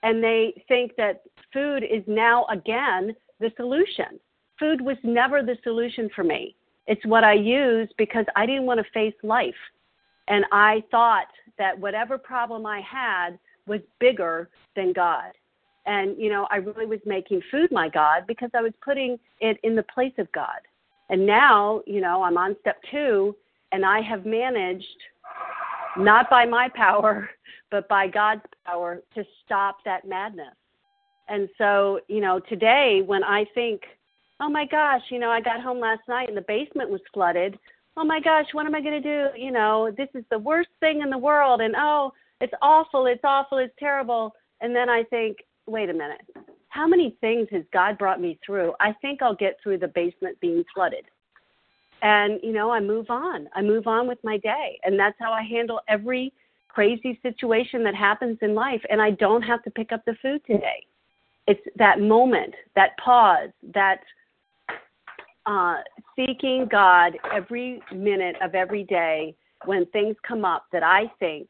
[0.03, 4.19] and they think that food is now again the solution.
[4.59, 6.57] Food was never the solution for me.
[6.87, 9.55] It's what I used because I didn't want to face life.
[10.29, 15.33] And I thought that whatever problem I had was bigger than God.
[15.87, 19.59] And, you know, I really was making food my God because I was putting it
[19.63, 20.61] in the place of God.
[21.09, 23.35] And now, you know, I'm on step two
[23.73, 24.85] and I have managed,
[25.97, 27.31] not by my power,
[27.71, 30.55] but by God's power, to stop that madness.
[31.29, 33.83] And so, you know, today when I think,
[34.41, 37.59] oh my gosh, you know, I got home last night and the basement was flooded.
[37.97, 39.39] Oh my gosh, what am I going to do?
[39.39, 41.61] You know, this is the worst thing in the world.
[41.61, 44.33] And oh, it's awful, it's awful, it's terrible.
[44.61, 46.21] And then I think, wait a minute.
[46.71, 48.75] How many things has God brought me through?
[48.81, 51.05] I think I'll get through the basement being flooded.
[52.03, 53.49] And, you know, I move on.
[53.55, 54.79] I move on with my day.
[54.85, 56.33] And that's how I handle every
[56.79, 58.81] crazy situation that happens in life.
[58.89, 60.87] And I don't have to pick up the food today.
[61.49, 64.01] It's that moment, that pause, that
[65.47, 65.79] uh,
[66.15, 71.49] seeking God every minute of every day when things come up that I think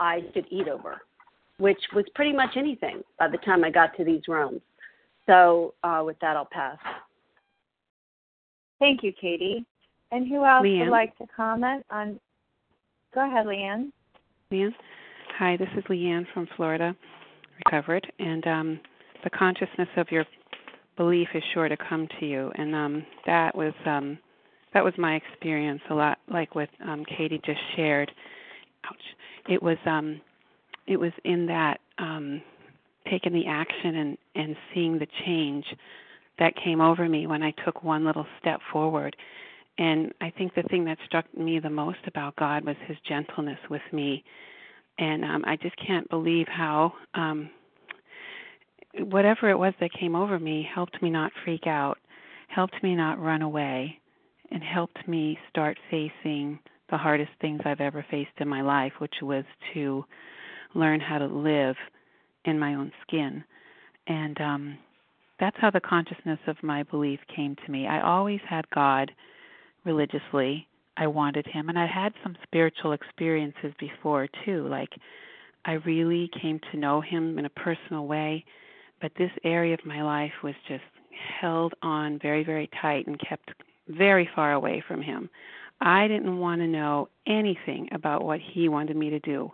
[0.00, 1.00] I should eat over
[1.62, 4.60] which was pretty much anything by the time I got to these rooms.
[5.26, 6.76] So uh, with that, I'll pass.
[8.80, 9.64] Thank you, Katie.
[10.10, 10.80] And who else Leanne.
[10.80, 12.18] would like to comment on?
[13.14, 13.92] Go ahead, Leanne.
[14.52, 14.74] Leanne,
[15.38, 15.56] hi.
[15.56, 16.94] This is Leanne from Florida,
[17.64, 18.80] recovered, and um,
[19.24, 20.26] the consciousness of your
[20.98, 24.18] belief is sure to come to you, and um, that was um,
[24.74, 25.80] that was my experience.
[25.88, 28.12] A lot like what um, Katie just shared.
[28.84, 29.02] Ouch!
[29.48, 30.20] It was um,
[30.86, 32.42] it was in that um,
[33.10, 35.64] taking the action and and seeing the change
[36.38, 39.16] that came over me when I took one little step forward.
[39.82, 43.58] And I think the thing that struck me the most about God was His gentleness
[43.68, 44.22] with me,
[44.96, 47.50] and um, I just can't believe how um,
[48.94, 51.98] whatever it was that came over me helped me not freak out,
[52.46, 53.98] helped me not run away,
[54.52, 59.16] and helped me start facing the hardest things I've ever faced in my life, which
[59.20, 60.04] was to
[60.76, 61.74] learn how to live
[62.44, 63.42] in my own skin.
[64.06, 64.78] And um
[65.40, 67.88] that's how the consciousness of my belief came to me.
[67.88, 69.10] I always had God
[69.84, 70.66] religiously.
[70.96, 74.90] I wanted him and I had some spiritual experiences before too, like
[75.64, 78.44] I really came to know him in a personal way,
[79.00, 80.82] but this area of my life was just
[81.40, 83.50] held on very very tight and kept
[83.88, 85.30] very far away from him.
[85.80, 89.50] I didn't want to know anything about what he wanted me to do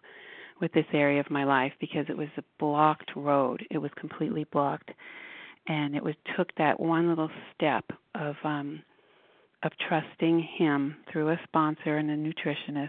[0.61, 3.65] with this area of my life because it was a blocked road.
[3.71, 4.91] It was completely blocked.
[5.69, 8.83] And it was took that one little step of um
[9.63, 12.89] of trusting him through a sponsor and a nutritionist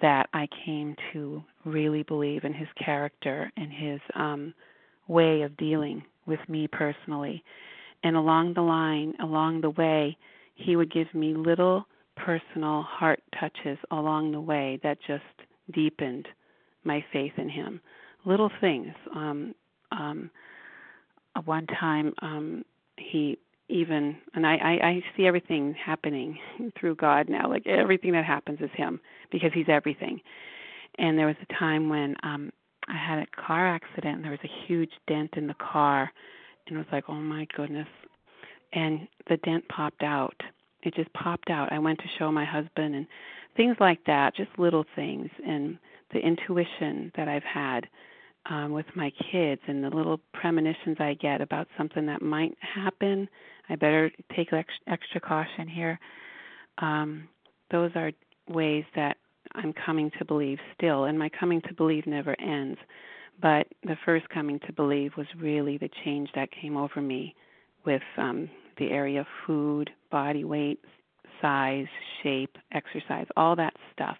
[0.00, 4.54] that I came to really believe in his character and his um
[5.06, 7.42] way of dealing with me personally.
[8.04, 10.16] And along the line, along the way,
[10.54, 15.22] he would give me little personal heart touches along the way that just
[15.72, 16.28] deepened
[16.84, 17.80] my faith in him.
[18.24, 18.92] Little things.
[19.14, 19.54] Um,
[19.92, 20.30] um,
[21.44, 22.64] one time, um,
[22.96, 23.38] he
[23.68, 26.38] even and I, I I see everything happening
[26.78, 27.48] through God now.
[27.48, 29.00] Like everything that happens is Him
[29.30, 30.20] because He's everything.
[30.98, 32.50] And there was a time when um
[32.88, 36.10] I had a car accident and there was a huge dent in the car,
[36.66, 37.88] and it was like, oh my goodness.
[38.72, 40.34] And the dent popped out
[40.82, 41.72] it just popped out.
[41.72, 43.06] I went to show my husband and
[43.56, 45.78] things like that, just little things and
[46.12, 47.86] the intuition that I've had
[48.48, 53.28] um with my kids and the little premonitions I get about something that might happen.
[53.68, 54.48] I better take
[54.86, 55.98] extra caution here.
[56.78, 57.28] Um
[57.70, 58.12] those are
[58.48, 59.16] ways that
[59.54, 62.78] I'm coming to believe still and my coming to believe never ends.
[63.40, 67.34] But the first coming to believe was really the change that came over me
[67.84, 70.80] with um the area of food, body weight,
[71.42, 71.86] size,
[72.22, 74.16] shape, exercise, all that stuff.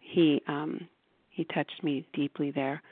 [0.00, 0.88] He um
[1.28, 2.82] he touched me deeply there.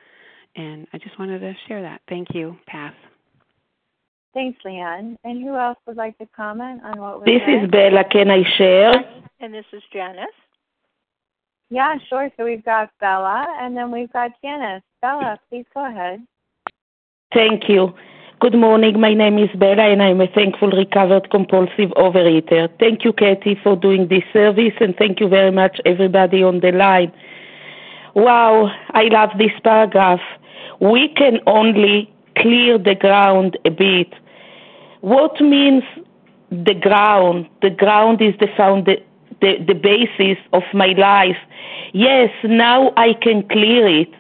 [0.57, 2.01] And I just wanted to share that.
[2.09, 2.57] Thank you.
[2.67, 2.95] Pass.
[4.35, 5.17] Thanks, Leanne.
[5.25, 7.65] And who else would like to comment on what was This read?
[7.65, 8.05] is Bella.
[8.05, 8.93] Can I share?
[9.41, 10.27] And this is Janice.
[11.71, 12.31] Yeah, sure.
[12.37, 14.83] So we've got Bella and then we've got Janice.
[15.01, 16.27] Bella, please go ahead.
[17.33, 17.95] Thank you.
[18.41, 19.01] Good morning.
[19.01, 22.69] My name is Bella, and I'm a thankful recovered compulsive overeater.
[22.79, 26.71] Thank you, Katie, for doing this service, and thank you very much, everybody on the
[26.71, 27.13] line.
[28.19, 30.19] Wow, I love this paragraph.
[30.81, 34.13] We can only clear the ground a bit.
[35.03, 35.85] What means
[36.51, 37.49] the ground?
[37.63, 38.97] The ground is the found the,
[39.41, 41.37] the basis of my life.
[41.93, 44.13] Yes, now I can clear it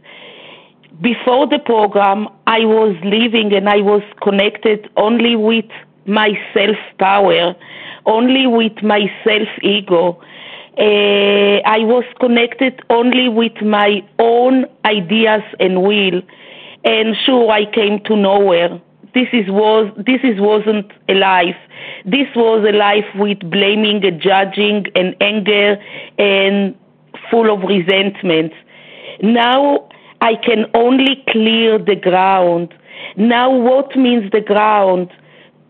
[1.00, 5.66] before the program, I was living and I was connected only with
[6.06, 7.54] my self power,
[8.06, 10.20] only with my self ego.
[10.78, 16.22] Uh, I was connected only with my own ideas and will,
[16.84, 18.80] and sure, I came to nowhere.
[19.12, 21.56] This is was this is wasn't a life.
[22.04, 25.76] This was a life with blaming, and judging, and anger,
[26.18, 26.76] and
[27.30, 28.52] full of resentment.
[29.20, 29.88] Now
[30.20, 32.74] I can only clear the ground.
[33.16, 35.10] Now, what means the ground?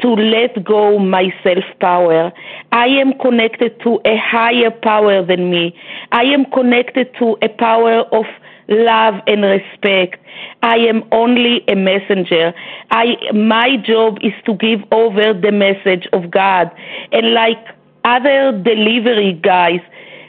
[0.03, 2.33] To let go my self power.
[2.71, 5.75] I am connected to a higher power than me.
[6.13, 8.25] I am connected to a power of
[8.69, 10.21] love and respect.
[10.63, 12.53] I am only a messenger.
[12.91, 16.71] I my job is to give over the message of God.
[17.13, 17.59] And like
[18.05, 19.81] other delivery guys,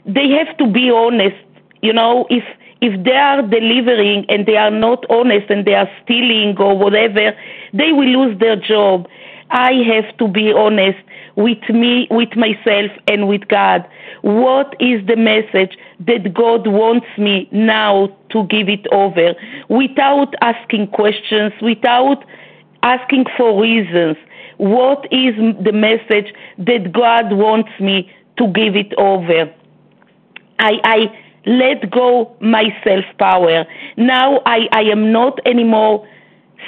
[0.05, 1.37] they have to be honest.
[1.81, 2.43] You know, if
[2.81, 7.33] if they are delivering and they are not honest and they are stealing or whatever,
[7.73, 9.07] they will lose their job.
[9.51, 10.99] I have to be honest
[11.35, 13.87] with me, with myself, and with God.
[14.21, 19.33] What is the message that God wants me now to give it over
[19.69, 22.23] without asking questions, without
[22.83, 24.17] asking for reasons?
[24.57, 29.51] What is the message that God wants me to give it over?
[30.59, 33.65] I, I let go my self power.
[33.97, 36.05] Now I, I am not anymore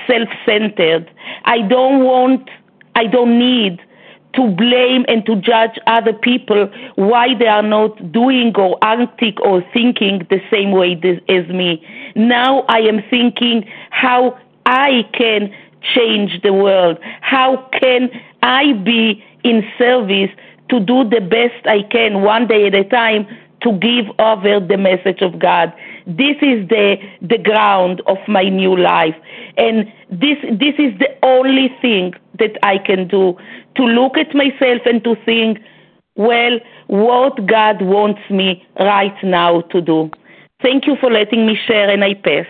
[0.08, 1.12] self centered.
[1.46, 2.50] I don't want,
[2.96, 3.80] I don't need
[4.34, 9.62] to blame and to judge other people why they are not doing or acting or
[9.74, 10.94] thinking the same way
[11.28, 11.86] as me.
[12.16, 15.54] Now I am thinking how I can
[15.96, 16.98] change the world.
[17.22, 18.10] How can
[18.44, 20.30] I be in service
[20.70, 23.28] to do the best I can one day at a time
[23.62, 25.74] to give over the message of God.
[26.06, 29.16] This is the the ground of my new life,
[29.58, 33.38] and this this is the only thing that I can do
[33.76, 35.60] to look at myself and to think,
[36.16, 40.10] well, what God wants me right now to do.
[40.62, 42.48] Thank you for letting me share, and I pass.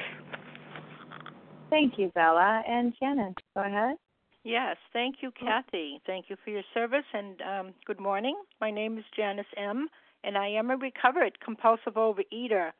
[1.70, 3.36] Thank you, Bella and Shannon.
[3.56, 3.95] Go ahead.
[4.43, 6.02] Yes, thank you, Kathy.
[6.06, 8.36] Thank you for your service and um, good morning.
[8.60, 9.88] My name is Janice M
[10.24, 12.72] and I am a recovered compulsive overeater.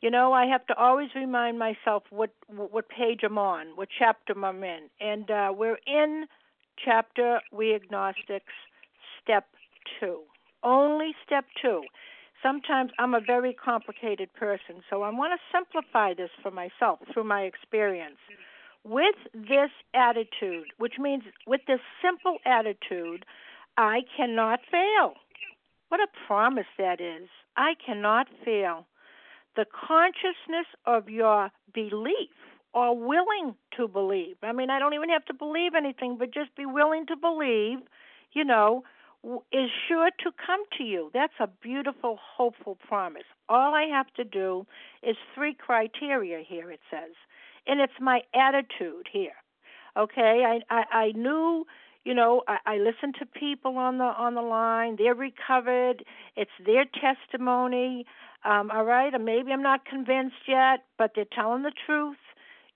[0.00, 4.32] You know, I have to always remind myself what what page I'm on, what chapter
[4.32, 6.26] I'm in, and uh, we're in
[6.82, 8.52] chapter We Agnostics,
[9.22, 9.44] step
[9.98, 10.20] two.
[10.62, 11.82] Only step two.
[12.42, 17.24] Sometimes I'm a very complicated person, so I want to simplify this for myself through
[17.24, 18.16] my experience.
[18.82, 23.26] With this attitude, which means with this simple attitude,
[23.76, 25.14] I cannot fail.
[25.88, 27.28] What a promise that is.
[27.58, 28.86] I cannot fail.
[29.56, 32.30] The consciousness of your belief
[32.72, 34.36] or willing to believe.
[34.42, 37.78] I mean, I don't even have to believe anything, but just be willing to believe,
[38.32, 38.84] you know,
[39.52, 41.10] is sure to come to you.
[41.12, 43.24] That's a beautiful, hopeful promise.
[43.48, 44.66] All I have to do
[45.02, 47.14] is three criteria here, it says.
[47.66, 49.32] And it's my attitude here.
[49.96, 50.60] Okay?
[50.70, 51.66] I, I, I knew
[52.04, 56.02] you know I, I listen to people on the on the line they're recovered
[56.34, 58.06] it's their testimony
[58.44, 62.16] um all right and maybe i'm not convinced yet but they're telling the truth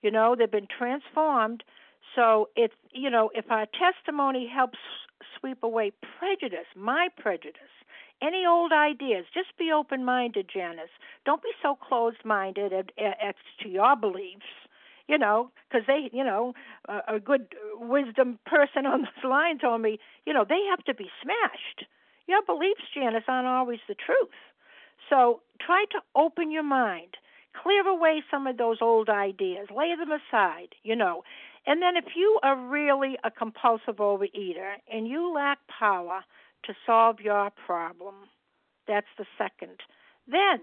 [0.02, 1.62] you know they've been transformed
[2.14, 4.78] so it's you know if our testimony helps
[5.38, 7.74] sweep away prejudice my prejudice
[8.22, 10.90] any old ideas just be open minded janice
[11.24, 14.44] don't be so closed minded as to your beliefs
[15.06, 16.54] you know, because they, you know,
[16.88, 17.48] a, a good
[17.78, 21.88] wisdom person on this line told me, you know, they have to be smashed.
[22.26, 24.30] Your beliefs, Janice, aren't always the truth.
[25.10, 27.16] So try to open your mind,
[27.62, 31.22] clear away some of those old ideas, lay them aside, you know.
[31.66, 36.20] And then if you are really a compulsive overeater and you lack power
[36.64, 38.14] to solve your problem,
[38.86, 39.80] that's the second.
[40.26, 40.60] Then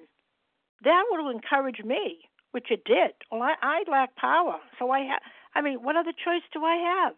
[0.83, 3.11] that will encourage me which it did.
[3.31, 5.21] Well, I, I lack power, so I have.
[5.55, 7.15] I mean, what other choice do I have?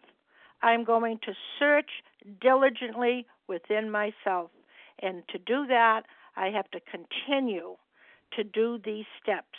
[0.62, 1.90] I'm going to search
[2.40, 4.50] diligently within myself,
[5.02, 6.02] and to do that,
[6.36, 7.76] I have to continue
[8.36, 9.58] to do these steps.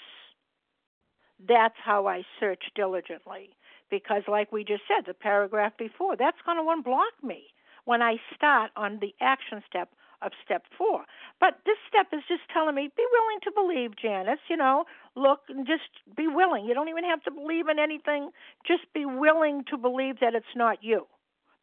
[1.47, 3.49] That's how I search diligently.
[3.89, 7.43] Because, like we just said, the paragraph before, that's going to unblock me
[7.85, 9.89] when I start on the action step
[10.21, 11.05] of step four.
[11.39, 14.39] But this step is just telling me, be willing to believe, Janice.
[14.49, 15.83] You know, look and just
[16.17, 16.65] be willing.
[16.65, 18.31] You don't even have to believe in anything.
[18.65, 21.05] Just be willing to believe that it's not you.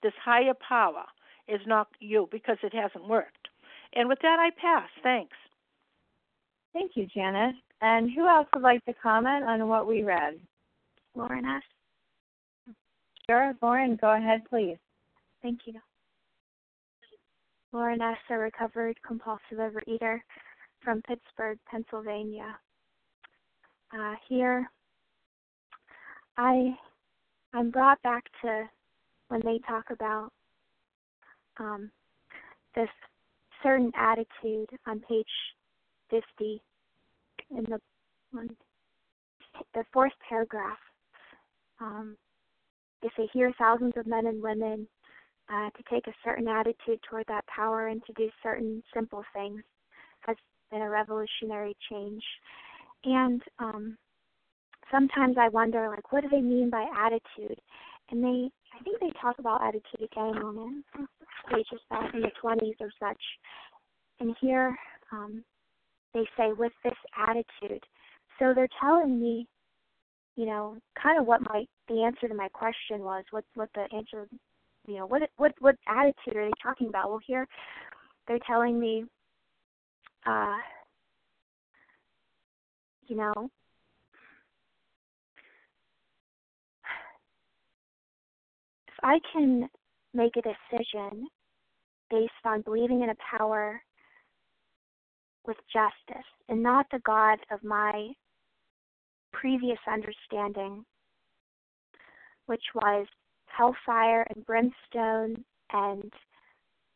[0.03, 1.05] This higher power
[1.49, 3.49] is not you because it hasn't worked.
[3.95, 4.89] And with that, I pass.
[5.03, 5.37] Thanks.
[6.73, 7.57] Thank you, Janice.
[7.81, 10.39] And who else would like to comment on what we read?
[11.15, 11.63] Lauren S.
[13.29, 14.79] Sure, Lauren, go ahead, please.
[15.43, 15.75] Thank you.
[17.73, 20.21] Lauren S., a recovered compulsive overeater
[20.83, 22.57] from Pittsburgh, Pennsylvania.
[23.97, 24.71] Uh, here,
[26.37, 26.77] I
[27.55, 28.69] I'm brought back to
[29.29, 30.31] when they talk about
[31.59, 31.91] um,
[32.75, 32.89] this
[33.63, 35.27] certain attitude on page
[36.11, 36.63] 50
[37.57, 37.79] in the
[38.31, 38.51] one,
[39.75, 40.79] the fourth paragraph.
[41.81, 42.17] Um,
[43.03, 44.87] they say here thousands of men and women
[45.53, 49.61] uh, to take a certain attitude toward that power and to do certain simple things
[50.21, 50.37] has
[50.71, 52.23] been a revolutionary change.
[53.05, 53.99] And um,
[54.91, 57.59] sometimes I wonder, like, what do they mean by attitude?
[58.11, 60.85] And they, I think they talk about attitude again on
[61.51, 63.23] pages back in the 20s or such.
[64.21, 64.77] And here
[65.11, 65.45] um,
[66.15, 67.83] they say, with this attitude.
[68.39, 69.47] So they're telling me,
[70.37, 73.87] you know, kind of what my the answer to my question was, what what the
[73.95, 74.27] answer
[74.87, 77.47] you know what what what attitude are they talking about well here
[78.27, 79.05] they're telling me
[80.27, 80.57] uh
[83.07, 83.33] you know
[88.89, 89.69] if i can
[90.15, 91.27] make a decision
[92.11, 93.83] based on believing in a power
[95.47, 98.09] with justice and not the god of my
[99.33, 100.85] previous understanding
[102.47, 103.07] which was
[103.47, 106.13] hellfire and brimstone and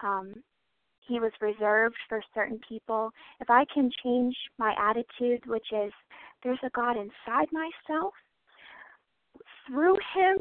[0.00, 0.34] um,
[1.06, 3.10] he was reserved for certain people.
[3.40, 5.92] If I can change my attitude, which is
[6.42, 8.12] there's a God inside myself,
[9.66, 10.38] through him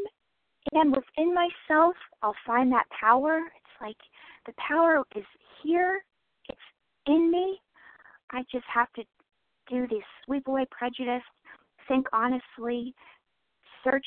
[0.72, 3.40] and within myself, I'll find that power.
[3.40, 3.98] It's like
[4.46, 5.26] the power is
[5.64, 6.04] here,
[6.50, 6.60] it's
[7.08, 7.60] in me.
[8.32, 9.04] I just have to
[9.70, 11.24] do this sweep away prejudice,
[11.88, 12.94] think honestly,
[13.84, 14.06] search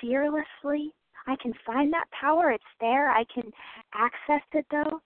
[0.00, 0.92] fearlessly.
[1.26, 2.50] I can find that power.
[2.50, 3.10] It's there.
[3.10, 3.50] I can
[3.94, 5.00] access it though.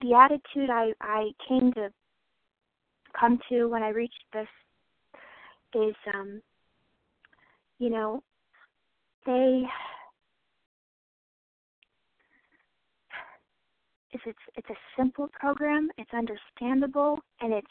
[0.00, 1.90] The attitude I, I came to
[3.18, 4.48] come to when I reached this
[5.74, 6.40] is um
[7.78, 8.22] you know
[9.26, 9.64] they
[14.12, 17.66] is it's it's a simple program, it's understandable and it's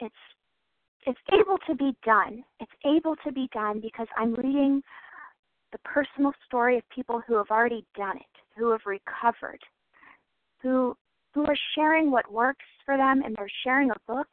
[0.00, 0.14] it's
[1.04, 2.44] it's able to be done.
[2.60, 4.82] It's able to be done because I'm reading
[5.72, 9.60] the personal story of people who have already done it, who have recovered,
[10.62, 10.96] who
[11.34, 14.28] who are sharing what works for them and they're sharing a book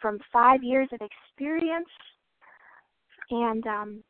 [0.00, 1.88] from five years of experience
[3.30, 4.02] and um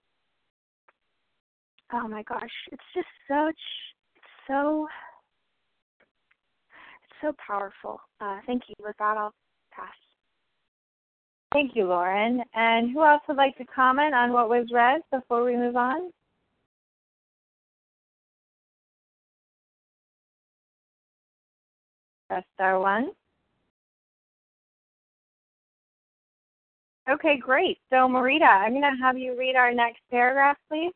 [1.93, 3.59] oh my gosh it's just such
[4.17, 4.87] it's so
[7.05, 8.01] it's so powerful.
[8.21, 9.33] Uh thank you with that i'll
[9.73, 9.89] pass.
[11.53, 12.43] Thank you lauren.
[12.55, 16.11] And who else would like to comment on what was read before we move on?
[22.29, 23.13] Press star one.
[27.09, 27.79] Okay, great.
[27.89, 30.93] So, Marita, I'm going to have you read our next paragraph, please.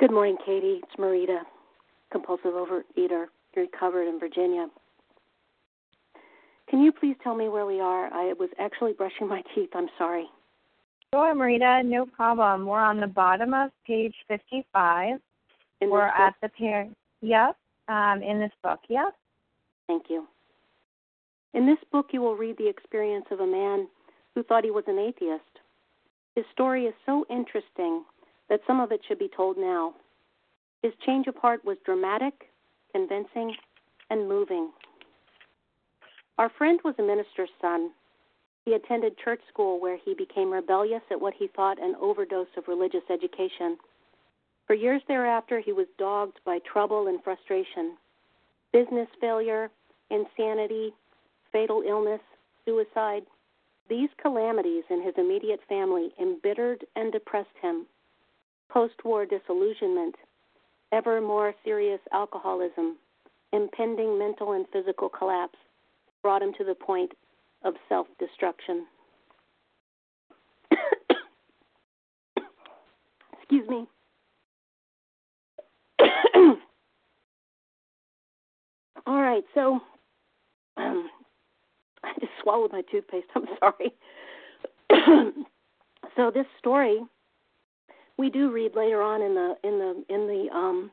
[0.00, 0.80] Good morning, Katie.
[0.82, 1.40] It's Marita,
[2.12, 3.26] compulsive overeater,
[3.56, 4.68] recovered in Virginia.
[6.70, 8.12] Can you please tell me where we are?
[8.12, 9.70] I was actually brushing my teeth.
[9.74, 10.26] I'm sorry.
[11.12, 12.66] Sure, Marita, no problem.
[12.66, 15.18] We're on the bottom of page 55.
[15.80, 16.86] In We're at the par.
[17.20, 17.56] Yep
[17.88, 18.80] um, in this book.
[18.88, 19.14] Yep.
[19.86, 20.26] Thank you.
[21.54, 23.88] In this book, you will read the experience of a man
[24.34, 25.42] who thought he was an atheist.
[26.36, 28.04] His story is so interesting
[28.48, 29.94] that some of it should be told now.
[30.82, 32.50] His change of heart was dramatic,
[32.92, 33.54] convincing,
[34.10, 34.70] and moving.
[36.38, 37.90] Our friend was a minister's son.
[38.64, 42.68] He attended church school where he became rebellious at what he thought an overdose of
[42.68, 43.76] religious education.
[44.66, 47.96] For years thereafter, he was dogged by trouble and frustration,
[48.72, 49.70] business failure,
[50.10, 50.92] insanity,
[51.50, 52.20] fatal illness,
[52.64, 53.22] suicide.
[53.88, 57.86] These calamities in his immediate family embittered and depressed him.
[58.70, 60.14] Post war disillusionment,
[60.92, 62.96] ever more serious alcoholism,
[63.52, 65.56] impending mental and physical collapse
[66.22, 67.12] brought him to the point
[67.64, 68.86] of self destruction.
[73.40, 73.86] Excuse me.
[79.06, 79.80] All right, so
[80.76, 81.08] um,
[82.04, 83.26] I just swallowed my toothpaste.
[83.34, 83.94] I'm sorry.
[86.16, 87.00] so this story
[88.18, 90.90] we do read later on in the in the in the um,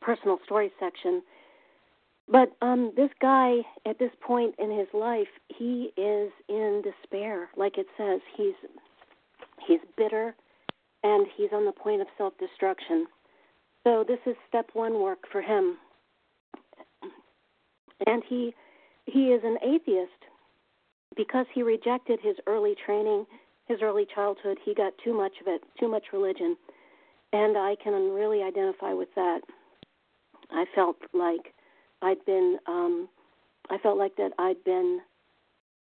[0.00, 1.22] personal story section.
[2.30, 3.56] But um, this guy,
[3.86, 7.48] at this point in his life, he is in despair.
[7.56, 8.54] Like it says, he's
[9.66, 10.34] he's bitter,
[11.02, 13.06] and he's on the point of self-destruction.
[13.84, 15.78] So this is step one work for him.
[18.06, 18.54] And he
[19.06, 20.10] he is an atheist
[21.16, 23.26] because he rejected his early training,
[23.70, 24.58] his early childhood.
[24.64, 26.56] He got too much of it, too much religion.
[27.32, 29.40] And I can really identify with that.
[30.50, 31.54] I felt like
[32.02, 33.08] I'd been um
[33.70, 35.00] I felt like that I'd been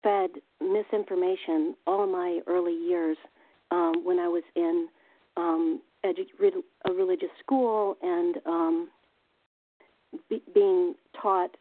[0.03, 0.31] fed
[0.61, 3.19] misinformation all my early years
[3.71, 4.89] um when I was in
[5.37, 8.89] um edu- a religious school and um,
[10.29, 11.57] be, being taught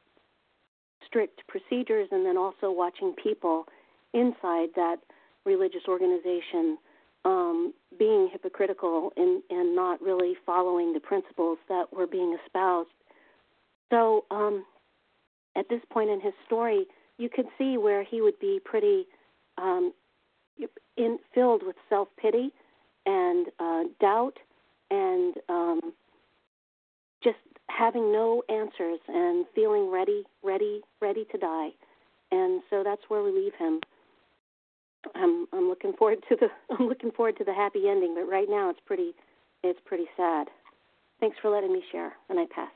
[1.06, 3.66] strict procedures, and then also watching people
[4.14, 4.98] inside that
[5.46, 6.78] religious organization
[7.26, 12.90] um, being hypocritical and, and not really following the principles that were being espoused.
[13.92, 14.66] So, um,
[15.56, 16.86] at this point in his story,
[17.18, 19.06] you could see where he would be pretty
[19.58, 19.94] um,
[20.98, 22.52] in, filled with self pity
[23.06, 24.38] and uh, doubt
[24.90, 25.94] and um,
[27.24, 27.38] just
[27.70, 31.70] having no answers and feeling ready, ready, ready to die.
[32.32, 33.80] And so that's where we leave him.
[35.16, 38.48] I'm I'm looking forward to the I'm looking forward to the happy ending, but right
[38.50, 39.14] now it's pretty
[39.64, 40.48] it's pretty sad.
[41.20, 42.72] Thanks for letting me share, and I pass.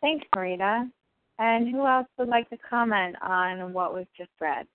[0.00, 0.90] Thanks, Marita.
[1.38, 4.66] And who else would like to comment on what was just read?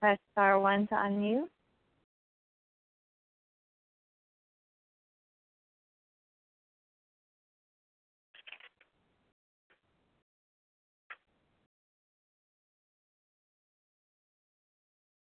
[0.00, 1.48] Press star one to unmute.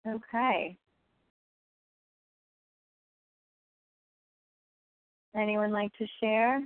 [0.06, 0.76] Okay.
[5.36, 6.60] Anyone like to share?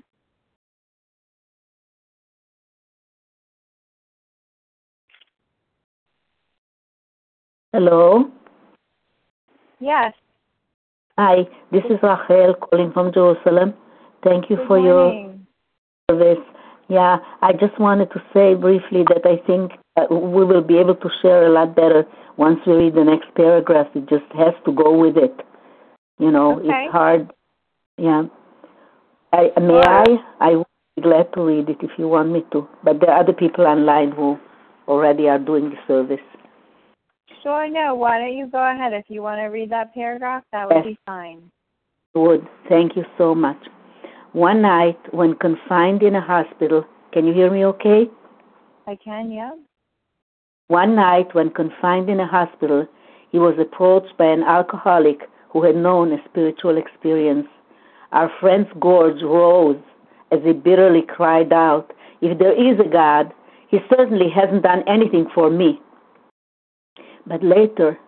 [7.75, 8.31] Hello.
[9.81, 10.12] Yes.
[11.18, 11.39] Hi,
[11.72, 13.75] this is Rachel calling from Jerusalem.
[14.22, 15.45] Thank you Good for morning.
[16.07, 16.45] your service.
[16.89, 20.95] Yeah, I just wanted to say briefly that I think uh, we will be able
[20.95, 22.05] to share a lot better
[22.37, 23.89] once we read the next paragraph.
[23.97, 25.35] It just has to go with it.
[26.20, 26.68] You know, Okay.
[26.68, 27.33] it's hard.
[27.99, 28.22] Yeah.
[29.33, 30.05] I, may I?
[30.39, 32.68] I would be glad to read it if you want me to.
[32.85, 34.39] But there are other people online who
[34.87, 36.22] already are doing the service.
[37.45, 37.95] Sure, no.
[37.95, 40.42] Why don't you go ahead if you want to read that paragraph?
[40.51, 40.84] That would Yes.
[40.84, 41.51] be fine.
[42.14, 42.49] Would.
[42.70, 43.68] Thank you so much.
[44.32, 48.11] One night, when confined in a hospital, can you hear me okay?
[48.86, 49.53] I can, yeah.
[50.68, 52.88] One night, when confined in a hospital,
[53.30, 57.49] he was approached by an alcoholic who had known a spiritual experience.
[58.12, 59.82] Our friend's gorge rose
[60.30, 61.92] as he bitterly cried out,
[62.22, 63.34] If there is a God,
[63.68, 65.80] he certainly hasn't done anything for me.
[67.27, 67.99] But later,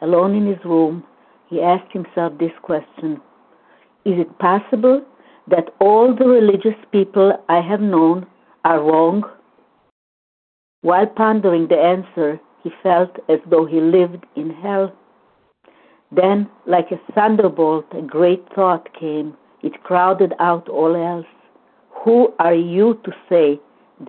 [0.00, 1.04] alone in his room,
[1.48, 3.20] he asked himself this question
[4.04, 5.02] Is it possible
[5.48, 8.26] that all the religious people I have known
[8.64, 9.24] are wrong?
[10.82, 14.92] While pondering the answer, he felt as though he lived in hell.
[16.12, 19.36] Then, like a thunderbolt, a great thought came.
[19.62, 21.26] It crowded out all else.
[22.04, 23.60] Who are you to say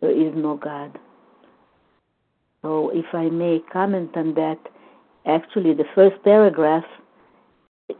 [0.02, 0.98] there is no God?
[2.62, 4.60] So, if I may comment on that,
[5.26, 6.84] actually, the first paragraph
[7.88, 7.98] it,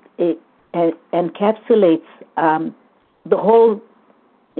[0.74, 2.06] it encapsulates
[2.38, 2.76] um,
[3.26, 3.82] the whole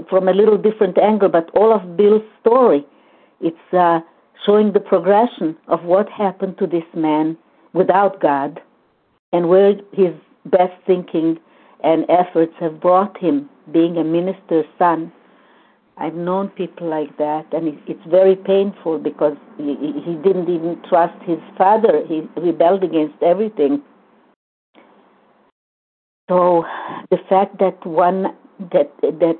[0.08, 2.86] from a little different angle, but all of Bill's story.
[3.40, 4.00] It's uh,
[4.46, 7.36] showing the progression of what happened to this man
[7.72, 8.60] without God
[9.32, 10.14] and where his
[10.46, 11.38] best thinking
[11.84, 15.12] and efforts have brought him, being a minister's son.
[16.00, 20.80] I've known people like that, and it, it's very painful because he, he didn't even
[20.88, 22.04] trust his father.
[22.06, 23.82] He rebelled against everything.
[26.30, 26.64] So
[27.10, 28.34] the fact that one
[28.72, 29.38] that that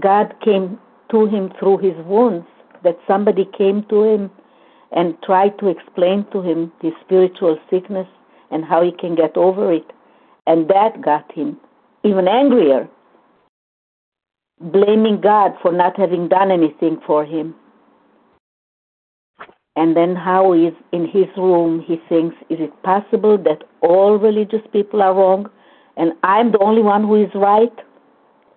[0.00, 0.80] God came
[1.10, 2.46] to him through his wounds,
[2.82, 4.30] that somebody came to him
[4.90, 8.08] and tried to explain to him his spiritual sickness
[8.50, 9.86] and how he can get over it,
[10.46, 11.58] and that got him
[12.04, 12.88] even angrier,
[14.62, 17.54] blaming God for not having done anything for him.
[19.74, 24.60] And then how is in his room he thinks, is it possible that all religious
[24.72, 25.48] people are wrong
[25.96, 27.72] and I'm the only one who is right?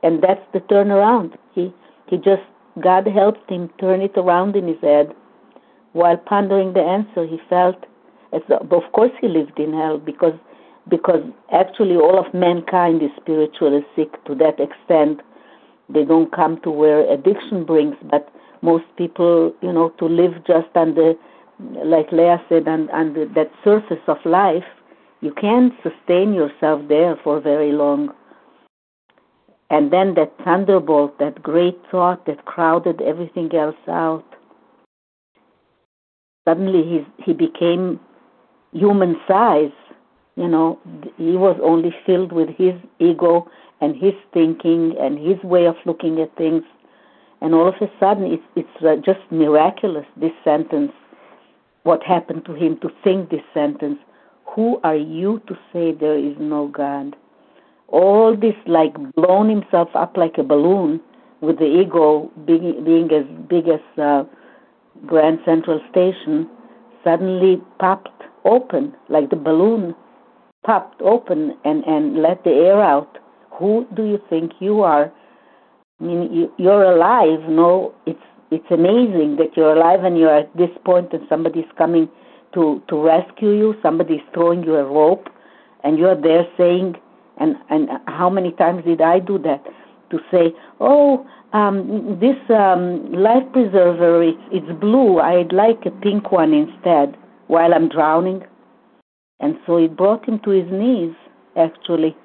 [0.04, 1.36] And that's the turnaround.
[1.54, 1.74] He
[2.08, 2.44] he just
[2.84, 5.14] God helped him turn it around in his head.
[5.94, 7.78] While pondering the answer, he felt
[8.34, 10.38] as though, of course he lived in hell because
[10.90, 15.22] because actually all of mankind is spiritually sick to that extent.
[15.90, 18.30] They don't come to where addiction brings, but
[18.62, 21.18] most people, you know, to live just on the,
[21.84, 24.64] like Leah said, on, on the, that surface of life,
[25.22, 28.10] you can't sustain yourself there for very long.
[29.70, 34.26] And then that thunderbolt, that great thought that crowded everything else out.
[36.48, 38.00] Suddenly he he became
[38.72, 39.72] human size.
[40.36, 40.80] You know,
[41.18, 43.50] he was only filled with his ego
[43.82, 46.64] and his thinking and his way of looking at things.
[47.42, 50.06] And all of a sudden, it's it's just miraculous.
[50.18, 50.92] This sentence,
[51.84, 54.00] what happened to him to think this sentence?
[54.56, 57.16] Who are you to say there is no God?
[57.88, 61.00] all this like blown himself up like a balloon
[61.42, 64.24] with the ego being, being as big as uh,
[65.06, 66.50] Grand Central Station
[67.04, 68.10] suddenly popped
[68.46, 69.96] open like the balloon
[70.66, 73.18] popped open and and let the air out.
[73.60, 75.12] Who do you think you are?
[76.00, 80.56] I mean you, you're alive no it's it's amazing that you're alive and you're at
[80.58, 82.10] this point and somebody's coming
[82.54, 85.30] to to rescue you somebody's throwing you a rope
[85.86, 86.96] and you're there saying
[87.38, 89.64] and and how many times did I do that?
[90.12, 95.20] To say, oh, um, this um, life preserver it's it's blue.
[95.20, 98.44] I'd like a pink one instead while I'm drowning,
[99.40, 101.16] and so it brought him to his knees
[101.56, 102.16] actually,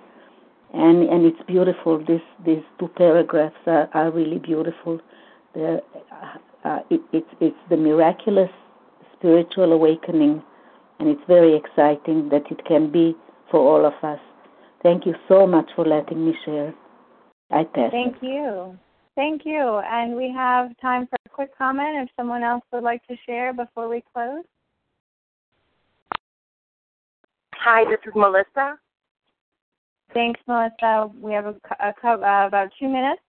[0.73, 1.99] and and it's beautiful.
[1.99, 5.01] This these two paragraphs are, are really beautiful.
[5.55, 5.83] The,
[6.13, 8.51] uh, uh, it, it's it's the miraculous
[9.17, 10.43] spiritual awakening,
[10.99, 13.15] and it's very exciting that it can be
[13.51, 14.21] for all of us.
[14.83, 16.75] Thank you so much for letting me share.
[17.51, 17.91] I pass.
[17.91, 18.79] Thank you.
[19.17, 19.81] Thank you.
[19.85, 23.53] And we have time for a quick comment if someone else would like to share
[23.53, 24.45] before we close.
[27.61, 28.81] Hi, this is Melissa.
[30.17, 31.13] Thanks, Melissa.
[31.21, 33.21] We have a, a, uh, about two minutes.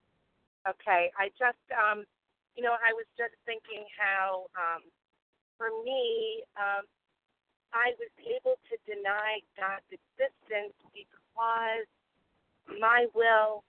[0.63, 1.11] Okay.
[1.19, 2.07] I just, um,
[2.55, 4.87] you know, I was just thinking how, um,
[5.59, 6.87] for me, um,
[7.75, 11.83] I was able to deny God's existence because
[12.79, 13.67] my will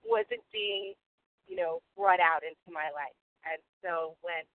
[0.00, 0.96] wasn't being,
[1.44, 3.20] you know, brought out into my life.
[3.44, 4.48] And so when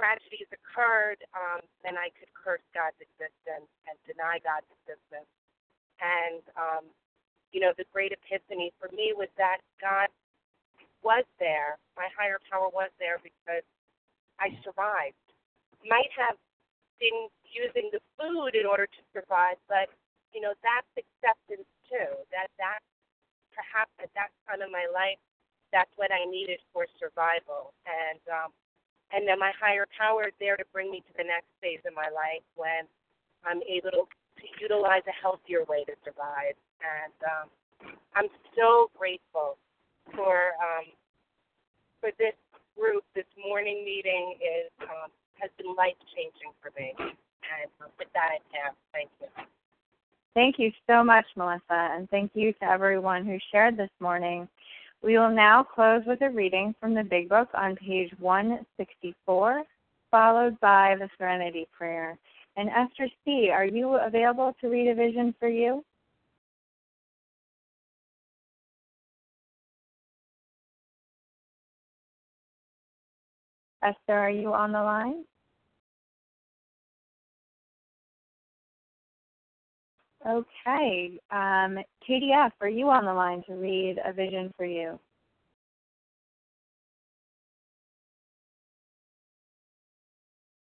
[0.00, 5.28] tragedies occurred, um, then I could curse God's existence and deny God's existence.
[6.00, 6.84] And, um,
[7.52, 10.08] you know, the great epiphany for me was that God
[11.04, 11.76] was there.
[12.00, 13.64] My higher power was there because
[14.40, 15.20] I survived.
[15.84, 16.40] Might have
[17.00, 19.88] been using the food in order to survive, but
[20.32, 22.10] you know that's acceptance too.
[22.30, 22.84] That that
[23.56, 25.18] perhaps at that time in my life,
[25.72, 27.72] that's what I needed for survival.
[27.88, 28.50] And um,
[29.12, 31.94] and then my higher power is there to bring me to the next phase in
[31.94, 32.86] my life when
[33.44, 36.54] I'm able to, to utilize a healthier way to survive.
[36.80, 37.46] And um,
[38.14, 39.58] I'm so grateful
[40.14, 40.86] for um,
[42.00, 42.36] for this
[42.78, 43.04] group.
[43.14, 46.94] This morning meeting is um, has been life changing for me.
[46.98, 48.74] And with that, I have.
[48.92, 49.26] Thank you.
[50.34, 54.48] Thank you so much, Melissa, and thank you to everyone who shared this morning.
[55.02, 59.62] We will now close with a reading from the Big Book on page 164,
[60.10, 62.18] followed by the Serenity Prayer.
[62.56, 65.82] And Esther C., are you available to read a vision for you?
[73.82, 75.24] Esther, are you on the line?
[80.26, 81.18] Okay.
[81.30, 84.98] Um, Katie F, are you on the line to read a vision for you?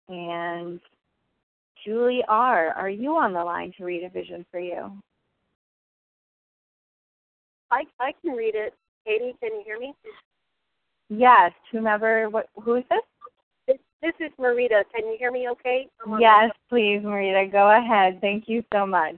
[0.07, 0.79] And
[1.85, 4.91] Julie R., are you on the line to read a vision for you?
[7.71, 8.73] I I can read it.
[9.05, 9.93] Katie, can you hear me?
[11.09, 11.51] Yes.
[11.71, 12.29] Whomever.
[12.29, 12.47] What?
[12.61, 12.99] Who is this?
[13.67, 14.83] This, this is Marita.
[14.93, 15.47] Can you hear me?
[15.49, 15.87] Okay.
[16.19, 17.51] Yes, please, Marita.
[17.51, 18.19] Go ahead.
[18.21, 19.17] Thank you so much.